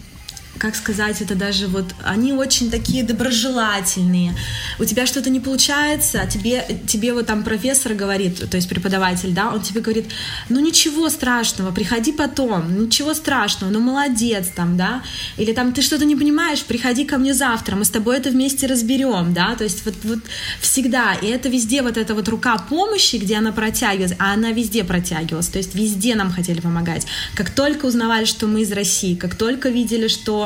[0.57, 4.35] как сказать это даже вот, они очень такие доброжелательные.
[4.79, 9.31] У тебя что-то не получается, а тебе, тебе вот там профессор говорит, то есть преподаватель,
[9.31, 10.05] да, он тебе говорит,
[10.49, 15.03] ну ничего страшного, приходи потом, ничего страшного, ну молодец там, да,
[15.37, 18.67] или там ты что-то не понимаешь, приходи ко мне завтра, мы с тобой это вместе
[18.67, 20.19] разберем, да, то есть вот, вот
[20.61, 24.83] всегда, и это везде вот эта вот рука помощи, где она протягивалась, а она везде
[24.83, 27.05] протягивалась, то есть везде нам хотели помогать.
[27.35, 30.44] Как только узнавали, что мы из России, как только видели, что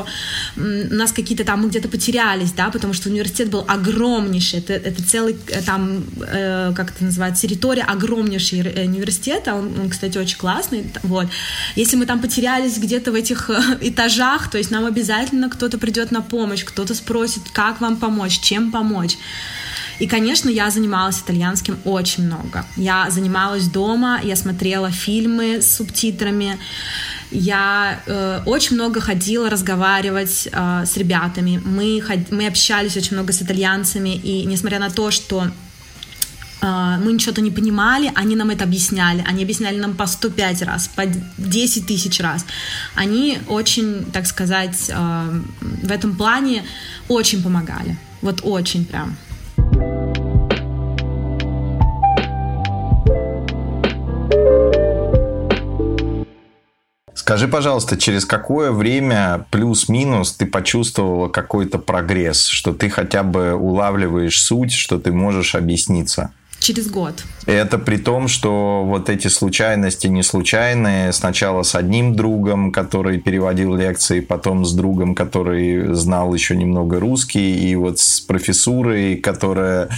[0.56, 5.02] у нас какие-то там, мы где-то потерялись, да, потому что университет был огромнейший, это, это
[5.02, 10.38] целый э, там, э, как это называется, территория огромнейший э, университета, он, он, кстати, очень
[10.38, 11.26] классный, вот.
[11.76, 16.20] Если мы там потерялись где-то в этих этажах, то есть нам обязательно кто-то придет на
[16.20, 19.16] помощь, кто-то спросит, как вам помочь, чем помочь.
[20.00, 22.64] И, конечно, я занималась итальянским очень много.
[22.76, 26.58] Я занималась дома, я смотрела фильмы с субтитрами,
[27.30, 31.60] я э, очень много ходила разговаривать э, с ребятами.
[31.64, 35.44] Мы, мы общались очень много с итальянцами, и несмотря на то, что
[36.62, 39.24] э, мы ничего-то не понимали, они нам это объясняли.
[39.28, 41.04] Они объясняли нам по 105 раз, по
[41.38, 42.44] 10 тысяч раз.
[42.94, 46.64] Они очень, так сказать, э, в этом плане
[47.08, 47.96] очень помогали.
[48.22, 49.16] Вот очень прям.
[57.30, 64.42] Скажи, пожалуйста, через какое время плюс-минус ты почувствовала какой-то прогресс, что ты хотя бы улавливаешь
[64.42, 66.32] суть, что ты можешь объясниться?
[66.60, 67.24] Через год.
[67.46, 71.12] Это при том, что вот эти случайности не случайные.
[71.12, 77.70] Сначала с одним другом, который переводил лекции, потом с другом, который знал еще немного русский,
[77.70, 79.88] и вот с профессурой, которая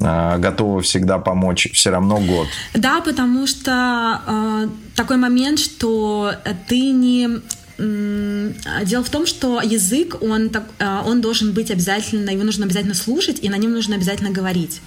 [0.00, 2.46] э, готова всегда помочь, все равно год.
[2.74, 6.32] Да, потому что э, такой момент, что
[6.68, 7.42] ты не
[7.78, 13.38] Дело в том, что язык, он, а, он должен быть обязательно, его нужно обязательно слушать,
[13.42, 14.80] и на нем нужно обязательно говорить.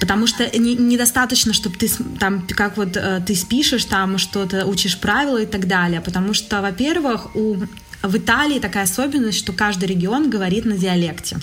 [0.00, 4.98] Потому что не, недостаточно, чтобы ты там, как вот э, ты спишешь, там что-то учишь
[4.98, 6.00] правила и так далее.
[6.00, 7.56] Потому что, во-первых, у
[8.02, 11.38] в Италии такая особенность, что каждый регион говорит на диалекте.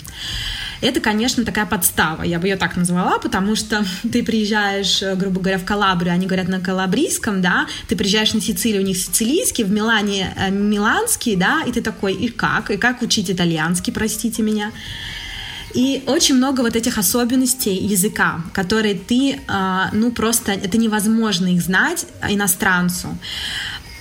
[0.81, 5.39] Это, конечно, такая подстава, я бы ее так назвала, потому что ты приезжаешь, э, грубо
[5.39, 9.63] говоря, в Калабрию, они говорят на калабрийском, да, ты приезжаешь на Сицилию, у них сицилийский,
[9.63, 12.69] в Милане э, миланский, да, и ты такой, и как?
[12.69, 14.71] И как учить итальянский, простите меня?
[15.73, 21.61] И очень много вот этих особенностей языка, которые ты, а, ну просто, это невозможно их
[21.61, 23.17] знать иностранцу.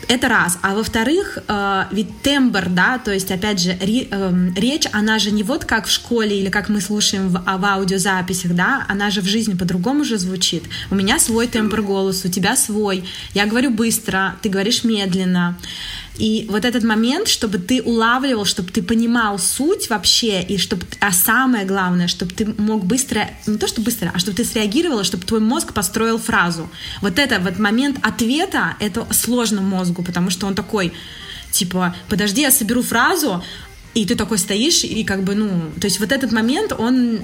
[0.09, 0.59] Это раз.
[0.63, 5.31] А во-вторых, э, ведь тембр, да, то есть, опять же, ре, э, речь, она же
[5.31, 9.21] не вот как в школе или как мы слушаем в, в аудиозаписях, да, она же
[9.21, 10.65] в жизни по-другому же звучит.
[10.91, 13.05] У меня свой тембр голоса, у тебя свой.
[13.33, 15.57] Я говорю быстро, ты говоришь медленно.
[16.19, 21.11] И вот этот момент, чтобы ты улавливал, чтобы ты понимал суть вообще, и чтобы, а
[21.11, 25.25] самое главное, чтобы ты мог быстро, не то что быстро, а чтобы ты среагировала, чтобы
[25.25, 26.69] твой мозг построил фразу.
[27.01, 30.93] Вот это вот момент ответа, это сложно мозгу, потому что он такой,
[31.51, 33.43] типа, подожди, я соберу фразу,
[33.95, 37.21] и ты такой стоишь, и как бы, ну, то есть вот этот момент, он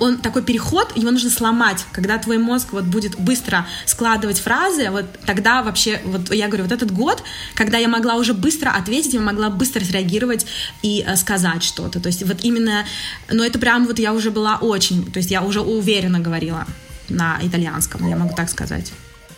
[0.00, 5.06] он такой переход, его нужно сломать, когда твой мозг вот будет быстро складывать фразы, вот
[5.24, 7.22] тогда вообще, вот я говорю, вот этот год,
[7.54, 10.46] когда я могла уже быстро ответить, я могла быстро среагировать
[10.82, 12.84] и э, сказать что-то, то есть вот именно,
[13.30, 16.66] но это прям вот я уже была очень, то есть я уже уверенно говорила
[17.08, 18.92] на итальянском, я могу так сказать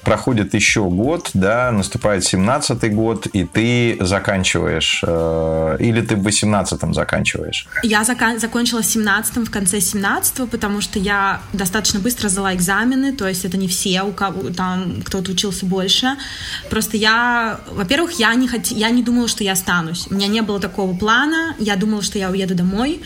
[0.04, 6.94] проходит еще год, да, наступает 17-й год, и ты заканчиваешь, э, или ты в 18-м
[6.94, 7.66] заканчиваешь?
[7.82, 13.12] Я закан- закончила в 17-м, в конце 17-го, потому что я достаточно быстро сдала экзамены,
[13.12, 16.16] то есть это не все, у кого там кто-то учился больше.
[16.70, 18.66] Просто я, во-первых, я не, хот...
[18.66, 20.06] я не думала, что я останусь.
[20.10, 23.00] У меня не было такого плана, я думала, что я уеду домой.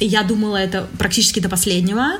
[0.00, 2.18] Я думала это практически до последнего.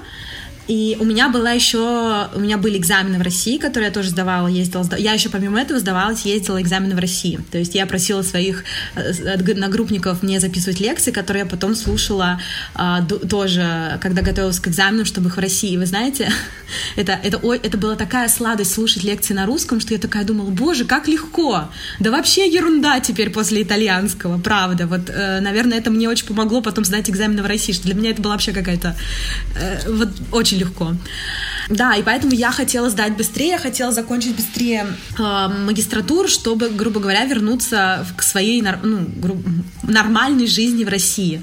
[0.69, 4.49] И у меня была еще, у меня были экзамены в России, которые я тоже сдавала,
[4.49, 4.87] ездила.
[4.99, 7.41] Я еще помимо этого сдавалась, ездила экзамены в России.
[7.51, 8.65] То есть я просила своих
[8.95, 12.41] э, нагруппников мне записывать лекции, которые я потом слушала
[12.75, 15.77] а, тоже, когда готовилась к экзамену, чтобы их в России.
[15.79, 16.31] Вы знаете,
[16.97, 20.85] это, это, это была такая сладость слушать лекции на русском, что я такая думала, боже,
[20.85, 21.71] как легко.
[21.99, 24.87] Да вообще ерунда теперь после итальянского, правда.
[24.87, 28.11] Вот, э, наверное, это мне очень помогло потом сдать экзамены в России, что для меня
[28.11, 28.95] это была вообще какая-то
[29.57, 30.95] э, вот очень очень легко.
[31.69, 34.87] Да, и поэтому я хотела сдать быстрее, я хотела закончить быстрее
[35.19, 39.07] э, магистратуру, чтобы, грубо говоря, вернуться к своей ну,
[39.83, 41.43] нормальной жизни в России.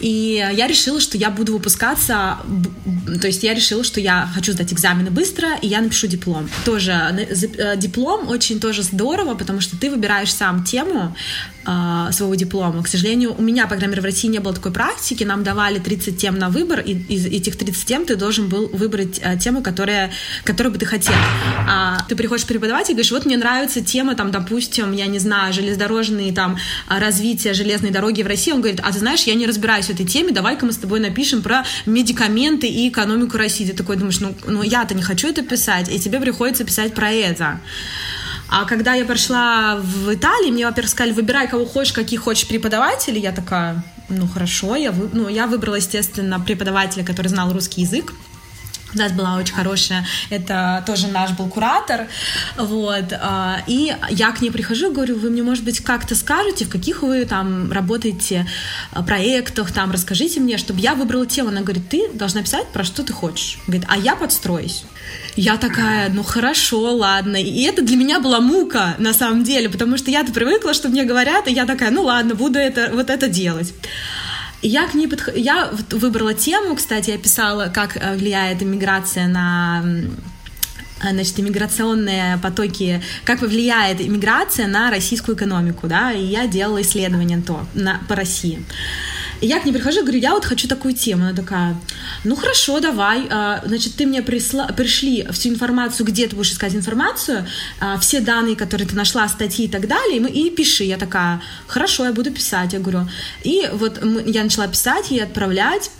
[0.00, 2.38] И я решила, что я буду выпускаться,
[3.20, 6.48] то есть я решила, что я хочу сдать экзамены быстро, и я напишу диплом.
[6.64, 11.16] Тоже э, диплом очень тоже здорово, потому что ты выбираешь сам тему
[11.66, 12.82] э, своего диплома.
[12.82, 15.78] К сожалению, у меня, по крайней мере, в России не было такой практики, нам давали
[15.78, 19.62] 30 тем на выбор, и из этих 30 тем ты должен был выбрать э, тему,
[19.62, 20.10] которая,
[20.44, 21.14] которую бы ты хотел.
[21.68, 25.52] А ты приходишь преподавать и говоришь, вот мне нравится тема, там, допустим, я не знаю,
[25.52, 26.56] железнодорожные, там,
[26.88, 28.52] развитие железной дороги в России.
[28.52, 31.00] Он говорит, а ты знаешь, я не разбираюсь в этой теме, давай-ка мы с тобой
[31.00, 33.66] напишем про медикаменты и экономику России.
[33.66, 37.10] Ты такой думаешь, ну, ну я-то не хочу это писать, и тебе приходится писать про
[37.10, 37.60] это.
[38.48, 43.20] А когда я пришла в Италии, мне, во-первых, сказали, выбирай, кого хочешь, каких хочешь преподавателей.
[43.20, 45.10] Я такая, ну хорошо, я, вы...
[45.12, 48.14] ну, я выбрала, естественно, преподавателя, который знал русский язык.
[48.94, 52.06] У нас была очень хорошая, это тоже наш был куратор,
[52.56, 56.70] вот, а, и я к ней прихожу, говорю, вы мне, может быть, как-то скажете, в
[56.70, 58.46] каких вы там работаете
[58.92, 61.50] а, проектах, там, расскажите мне, чтобы я выбрала тему.
[61.50, 63.58] Она говорит, ты должна писать, про что ты хочешь.
[63.66, 64.84] Говорит, а я подстроюсь.
[65.36, 67.36] Я такая, ну хорошо, ладно.
[67.36, 71.04] И это для меня была мука, на самом деле, потому что я-то привыкла, что мне
[71.04, 73.72] говорят, и я такая, ну ладно, буду это, вот это делать.
[74.62, 75.28] Я к ней подх...
[75.36, 79.84] я выбрала тему, кстати, я писала, как э, влияет иммиграция на
[81.00, 87.66] значит, иммиграционные потоки, как влияет иммиграция на российскую экономику, да, и я делала исследование то
[87.74, 88.64] на, по России.
[89.40, 91.24] И я к ней прихожу говорю, я вот хочу такую тему.
[91.24, 91.76] Она такая,
[92.24, 93.26] ну хорошо, давай.
[93.30, 97.46] А, значит, ты мне присла, пришли всю информацию, где ты будешь искать информацию,
[97.80, 100.84] а, все данные, которые ты нашла, статьи и так далее, и, пиши.
[100.84, 102.72] Я такая, хорошо, я буду писать.
[102.72, 103.08] Я говорю,
[103.44, 105.90] и вот я начала писать и отправлять.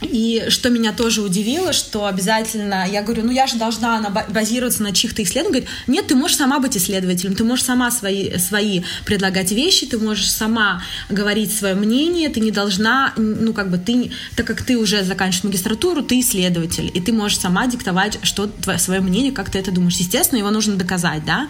[0.00, 4.92] И что меня тоже удивило, что обязательно, я говорю, ну я же должна базироваться на
[4.92, 5.64] чьих-то исследованиях.
[5.64, 9.98] Говорит, нет, ты можешь сама быть исследователем, ты можешь сама свои, свои предлагать вещи, ты
[9.98, 14.78] можешь сама говорить свое мнение, ты не должна, ну как бы ты, так как ты
[14.78, 19.50] уже заканчиваешь магистратуру, ты исследователь, и ты можешь сама диктовать, что твое, свое мнение, как
[19.50, 19.96] ты это думаешь.
[19.96, 21.48] Естественно, его нужно доказать, да.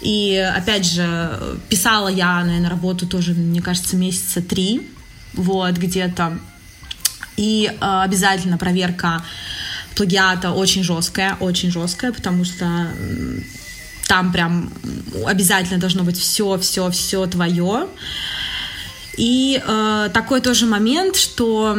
[0.00, 4.88] И опять же, писала я, наверное, работу тоже, мне кажется, месяца три,
[5.34, 6.38] вот, где-то
[7.36, 9.22] и э, обязательно проверка
[9.94, 12.88] плагиата очень жесткая, очень жесткая, потому что
[14.06, 14.72] там прям
[15.26, 17.88] обязательно должно быть все, все, все твое.
[19.16, 21.78] И э, такой тоже момент, что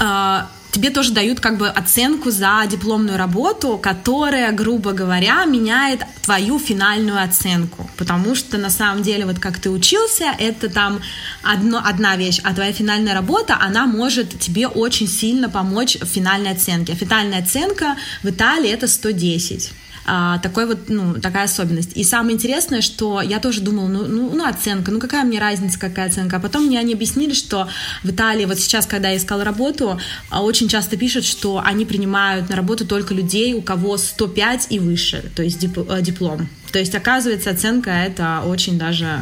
[0.00, 0.40] э,
[0.70, 7.22] тебе тоже дают как бы оценку за дипломную работу, которая, грубо говоря, меняет твою финальную
[7.22, 7.88] оценку.
[7.96, 11.00] Потому что на самом деле, вот как ты учился, это там
[11.42, 16.52] одно, одна вещь, а твоя финальная работа, она может тебе очень сильно помочь в финальной
[16.52, 16.92] оценке.
[16.92, 19.72] А финальная оценка в Италии это 110
[20.10, 21.94] а, такой вот, ну, такая особенность.
[21.94, 25.78] И самое интересное, что я тоже думала, ну, ну, ну, оценка, ну, какая мне разница,
[25.78, 26.36] какая оценка.
[26.36, 27.68] А потом мне они объяснили, что
[28.02, 30.00] в Италии, вот сейчас, когда я искала работу,
[30.30, 34.78] а, очень часто пишут, что они принимают на работу только людей, у кого 105 и
[34.78, 36.48] выше, то есть э, диплом.
[36.72, 39.20] То есть, оказывается, оценка это очень даже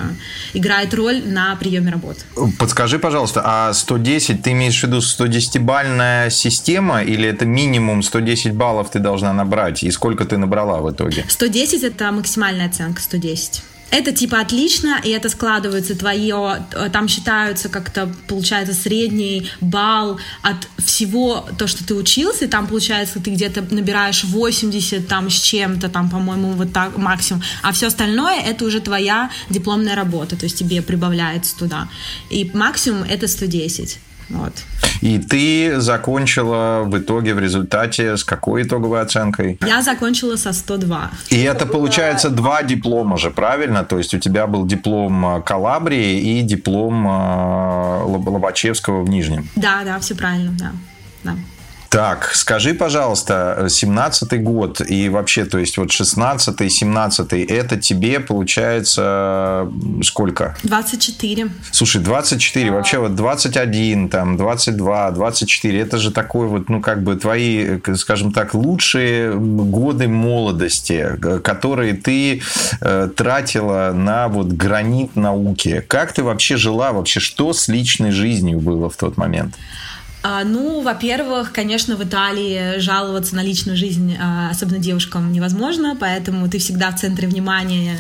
[0.54, 2.20] играет роль на приеме работы.
[2.58, 8.90] Подскажи, пожалуйста, а 110, ты имеешь в виду 110-бальная система или это минимум 110 баллов
[8.90, 9.82] ты должна набрать?
[9.82, 11.24] И сколько ты набрала в итоге?
[11.28, 13.62] 110 это максимальная оценка, 110
[13.96, 20.68] это типа отлично, и это складывается твое, э, там считаются как-то, получается, средний балл от
[20.78, 25.88] всего то, что ты учился, и там, получается, ты где-то набираешь 80 там с чем-то,
[25.88, 30.58] там, по-моему, вот так максимум, а все остальное это уже твоя дипломная работа, то есть
[30.58, 31.88] тебе прибавляется туда.
[32.28, 33.98] И максимум это 110.
[34.28, 34.52] Вот.
[35.00, 39.58] И ты закончила в итоге в результате с какой итоговой оценкой?
[39.64, 41.10] Я закончила со 102.
[41.30, 43.84] И это получается два диплома же, правильно?
[43.84, 49.48] То есть у тебя был диплом э, Калабрии и диплом э, Лобачевского в Нижнем.
[49.56, 50.72] Да, да, все правильно, да.
[51.24, 51.36] да.
[51.88, 59.70] Так, скажи, пожалуйста, 17-й год и вообще, то есть вот 16-й, 17-й, это тебе получается
[60.02, 60.56] сколько?
[60.62, 61.48] 24.
[61.70, 67.16] Слушай, 24, вообще вот 21, там, 22, 24, это же такой вот, ну, как бы
[67.16, 72.42] твои, скажем так, лучшие годы молодости, которые ты
[72.80, 75.84] э, тратила на вот гранит науки.
[75.86, 79.54] Как ты вообще жила, вообще что с личной жизнью было в тот момент?
[80.28, 86.48] А, ну, во-первых, конечно, в Италии жаловаться на личную жизнь, а, особенно девушкам, невозможно, поэтому
[86.48, 87.96] ты всегда в центре внимания.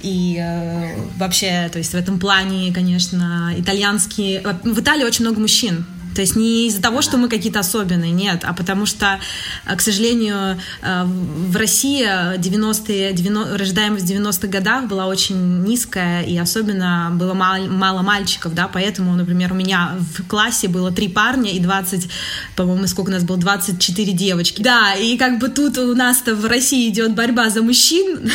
[0.00, 4.42] И э, вообще, то есть в этом плане, конечно, итальянские...
[4.62, 5.84] В Италии очень много мужчин,
[6.16, 9.20] то есть не из-за того, что мы какие-то особенные, нет, а потому что,
[9.66, 12.06] э, к сожалению, э, в России
[12.38, 18.54] 90-е, 90, рождаемость в 90-х годах была очень низкая, и особенно было мало, мало мальчиков,
[18.54, 22.08] да, поэтому, например, у меня в классе было три парня и 20,
[22.56, 24.62] по-моему, сколько у нас было, 24 девочки.
[24.62, 28.30] Да, и как бы тут у нас-то в России идет борьба за мужчин,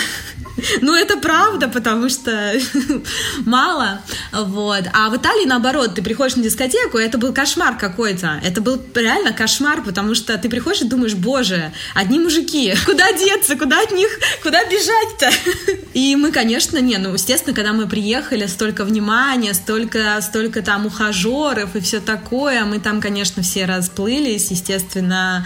[0.81, 2.53] Ну, это правда, потому что
[3.45, 4.01] мало.
[4.31, 4.83] Вот.
[4.93, 8.39] А в Италии, наоборот, ты приходишь на дискотеку, это был кошмар какой-то.
[8.43, 13.55] Это был реально кошмар, потому что ты приходишь и думаешь, боже, одни мужики, куда деться,
[13.55, 14.09] куда от них,
[14.43, 15.29] куда бежать-то?
[15.93, 21.75] И мы, конечно, не, ну, естественно, когда мы приехали, столько внимания, столько, столько там ухажеров
[21.75, 25.45] и все такое, мы там, конечно, все расплылись, естественно,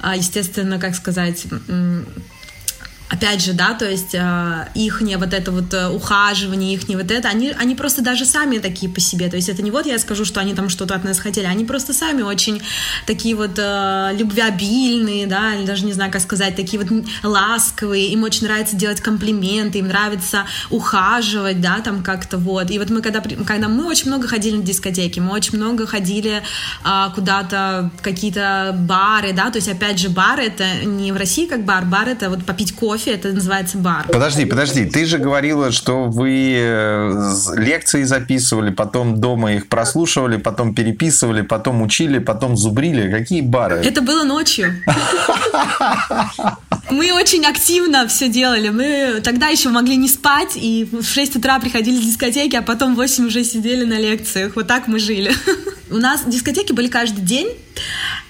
[0.00, 1.44] а, естественно, как сказать,
[3.08, 6.96] опять же, да, то есть э, их не вот это вот э, ухаживание, их не
[6.96, 9.86] вот это, они, они просто даже сами такие по себе, то есть это не вот
[9.86, 12.62] я скажу, что они там что-то от нас хотели, они просто сами очень
[13.06, 18.22] такие вот э, любвеобильные, да, или даже не знаю, как сказать, такие вот ласковые, им
[18.22, 23.20] очень нравится делать комплименты, им нравится ухаживать, да, там как-то вот, и вот мы когда,
[23.20, 26.42] когда мы очень много ходили на дискотеки, мы очень много ходили
[26.84, 31.46] э, куда-то в какие-то бары, да, то есть опять же бары это не в России
[31.46, 34.06] как бар, бар это вот попить кофе, кофе, это называется бар.
[34.12, 40.74] Подожди, подожди, ты же говорила, что вы э, лекции записывали, потом дома их прослушивали, потом
[40.74, 43.10] переписывали, потом учили, потом зубрили.
[43.10, 43.82] Какие бары?
[43.84, 44.72] Это было ночью.
[46.90, 48.68] Мы очень активно все делали.
[48.68, 52.94] Мы тогда еще могли не спать, и в 6 утра приходили с дискотеки, а потом
[52.94, 54.54] в 8 уже сидели на лекциях.
[54.54, 55.32] Вот так мы жили.
[55.90, 57.48] У нас дискотеки были каждый день.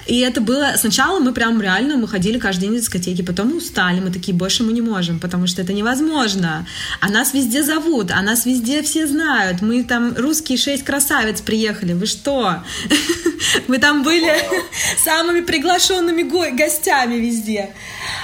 [0.07, 0.75] И это было...
[0.77, 4.37] Сначала мы прям реально, мы ходили каждый день на дискотеки, потом мы устали, мы такие,
[4.37, 6.67] больше мы не можем, потому что это невозможно.
[7.01, 9.63] А нас везде зовут, а нас везде все знают.
[9.63, 12.63] Мы там, русские шесть красавиц приехали, вы что?
[13.69, 14.33] Мы там были
[15.05, 16.23] самыми приглашенными
[16.57, 17.71] гостями везде.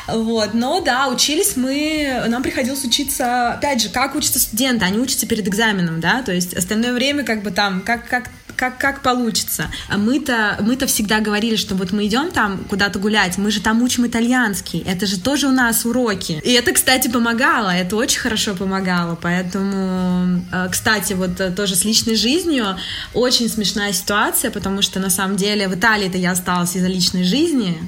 [0.08, 5.26] Вот, но да, учились мы, нам приходилось учиться, опять же, как учатся студенты, они учатся
[5.26, 9.70] перед экзаменом, да, то есть остальное время как бы там, как, как как, как получится.
[9.88, 13.60] А мы-то мы -то всегда говорили, что вот мы идем там куда-то гулять, мы же
[13.60, 16.40] там учим итальянский, это же тоже у нас уроки.
[16.44, 21.86] И это, кстати, помогало, это очень хорошо помогало, поэтому, э, кстати, вот э, тоже с
[21.86, 22.76] личной жизнью
[23.14, 27.78] очень смешная ситуация, потому что на самом деле в Италии-то я осталась из-за личной жизни,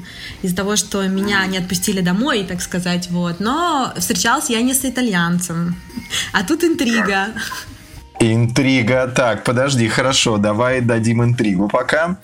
[0.42, 4.84] из-за того, что меня не отпустили домой, так сказать, вот, но встречалась я не с
[4.84, 5.76] итальянцем,
[6.32, 7.28] а тут интрига.
[8.22, 9.08] Интрига.
[9.08, 12.18] Так, подожди, хорошо, давай дадим интригу пока.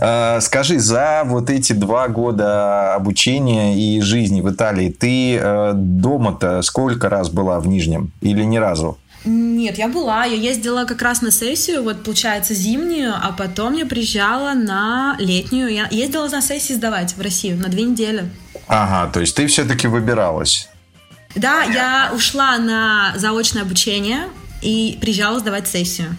[0.00, 6.62] Э, скажи, за вот эти два года обучения и жизни в Италии ты э, дома-то
[6.62, 8.96] сколько раз была в Нижнем или ни разу?
[9.24, 10.24] Нет, я была.
[10.24, 15.68] Я ездила как раз на сессию, вот получается зимнюю, а потом я приезжала на летнюю.
[15.68, 18.30] Я ездила на сессии сдавать в Россию на две недели.
[18.68, 20.68] Ага, то есть ты все-таки выбиралась.
[21.34, 24.22] Да, я ушла на заочное обучение,
[24.62, 26.16] и приезжала сдавать сессию.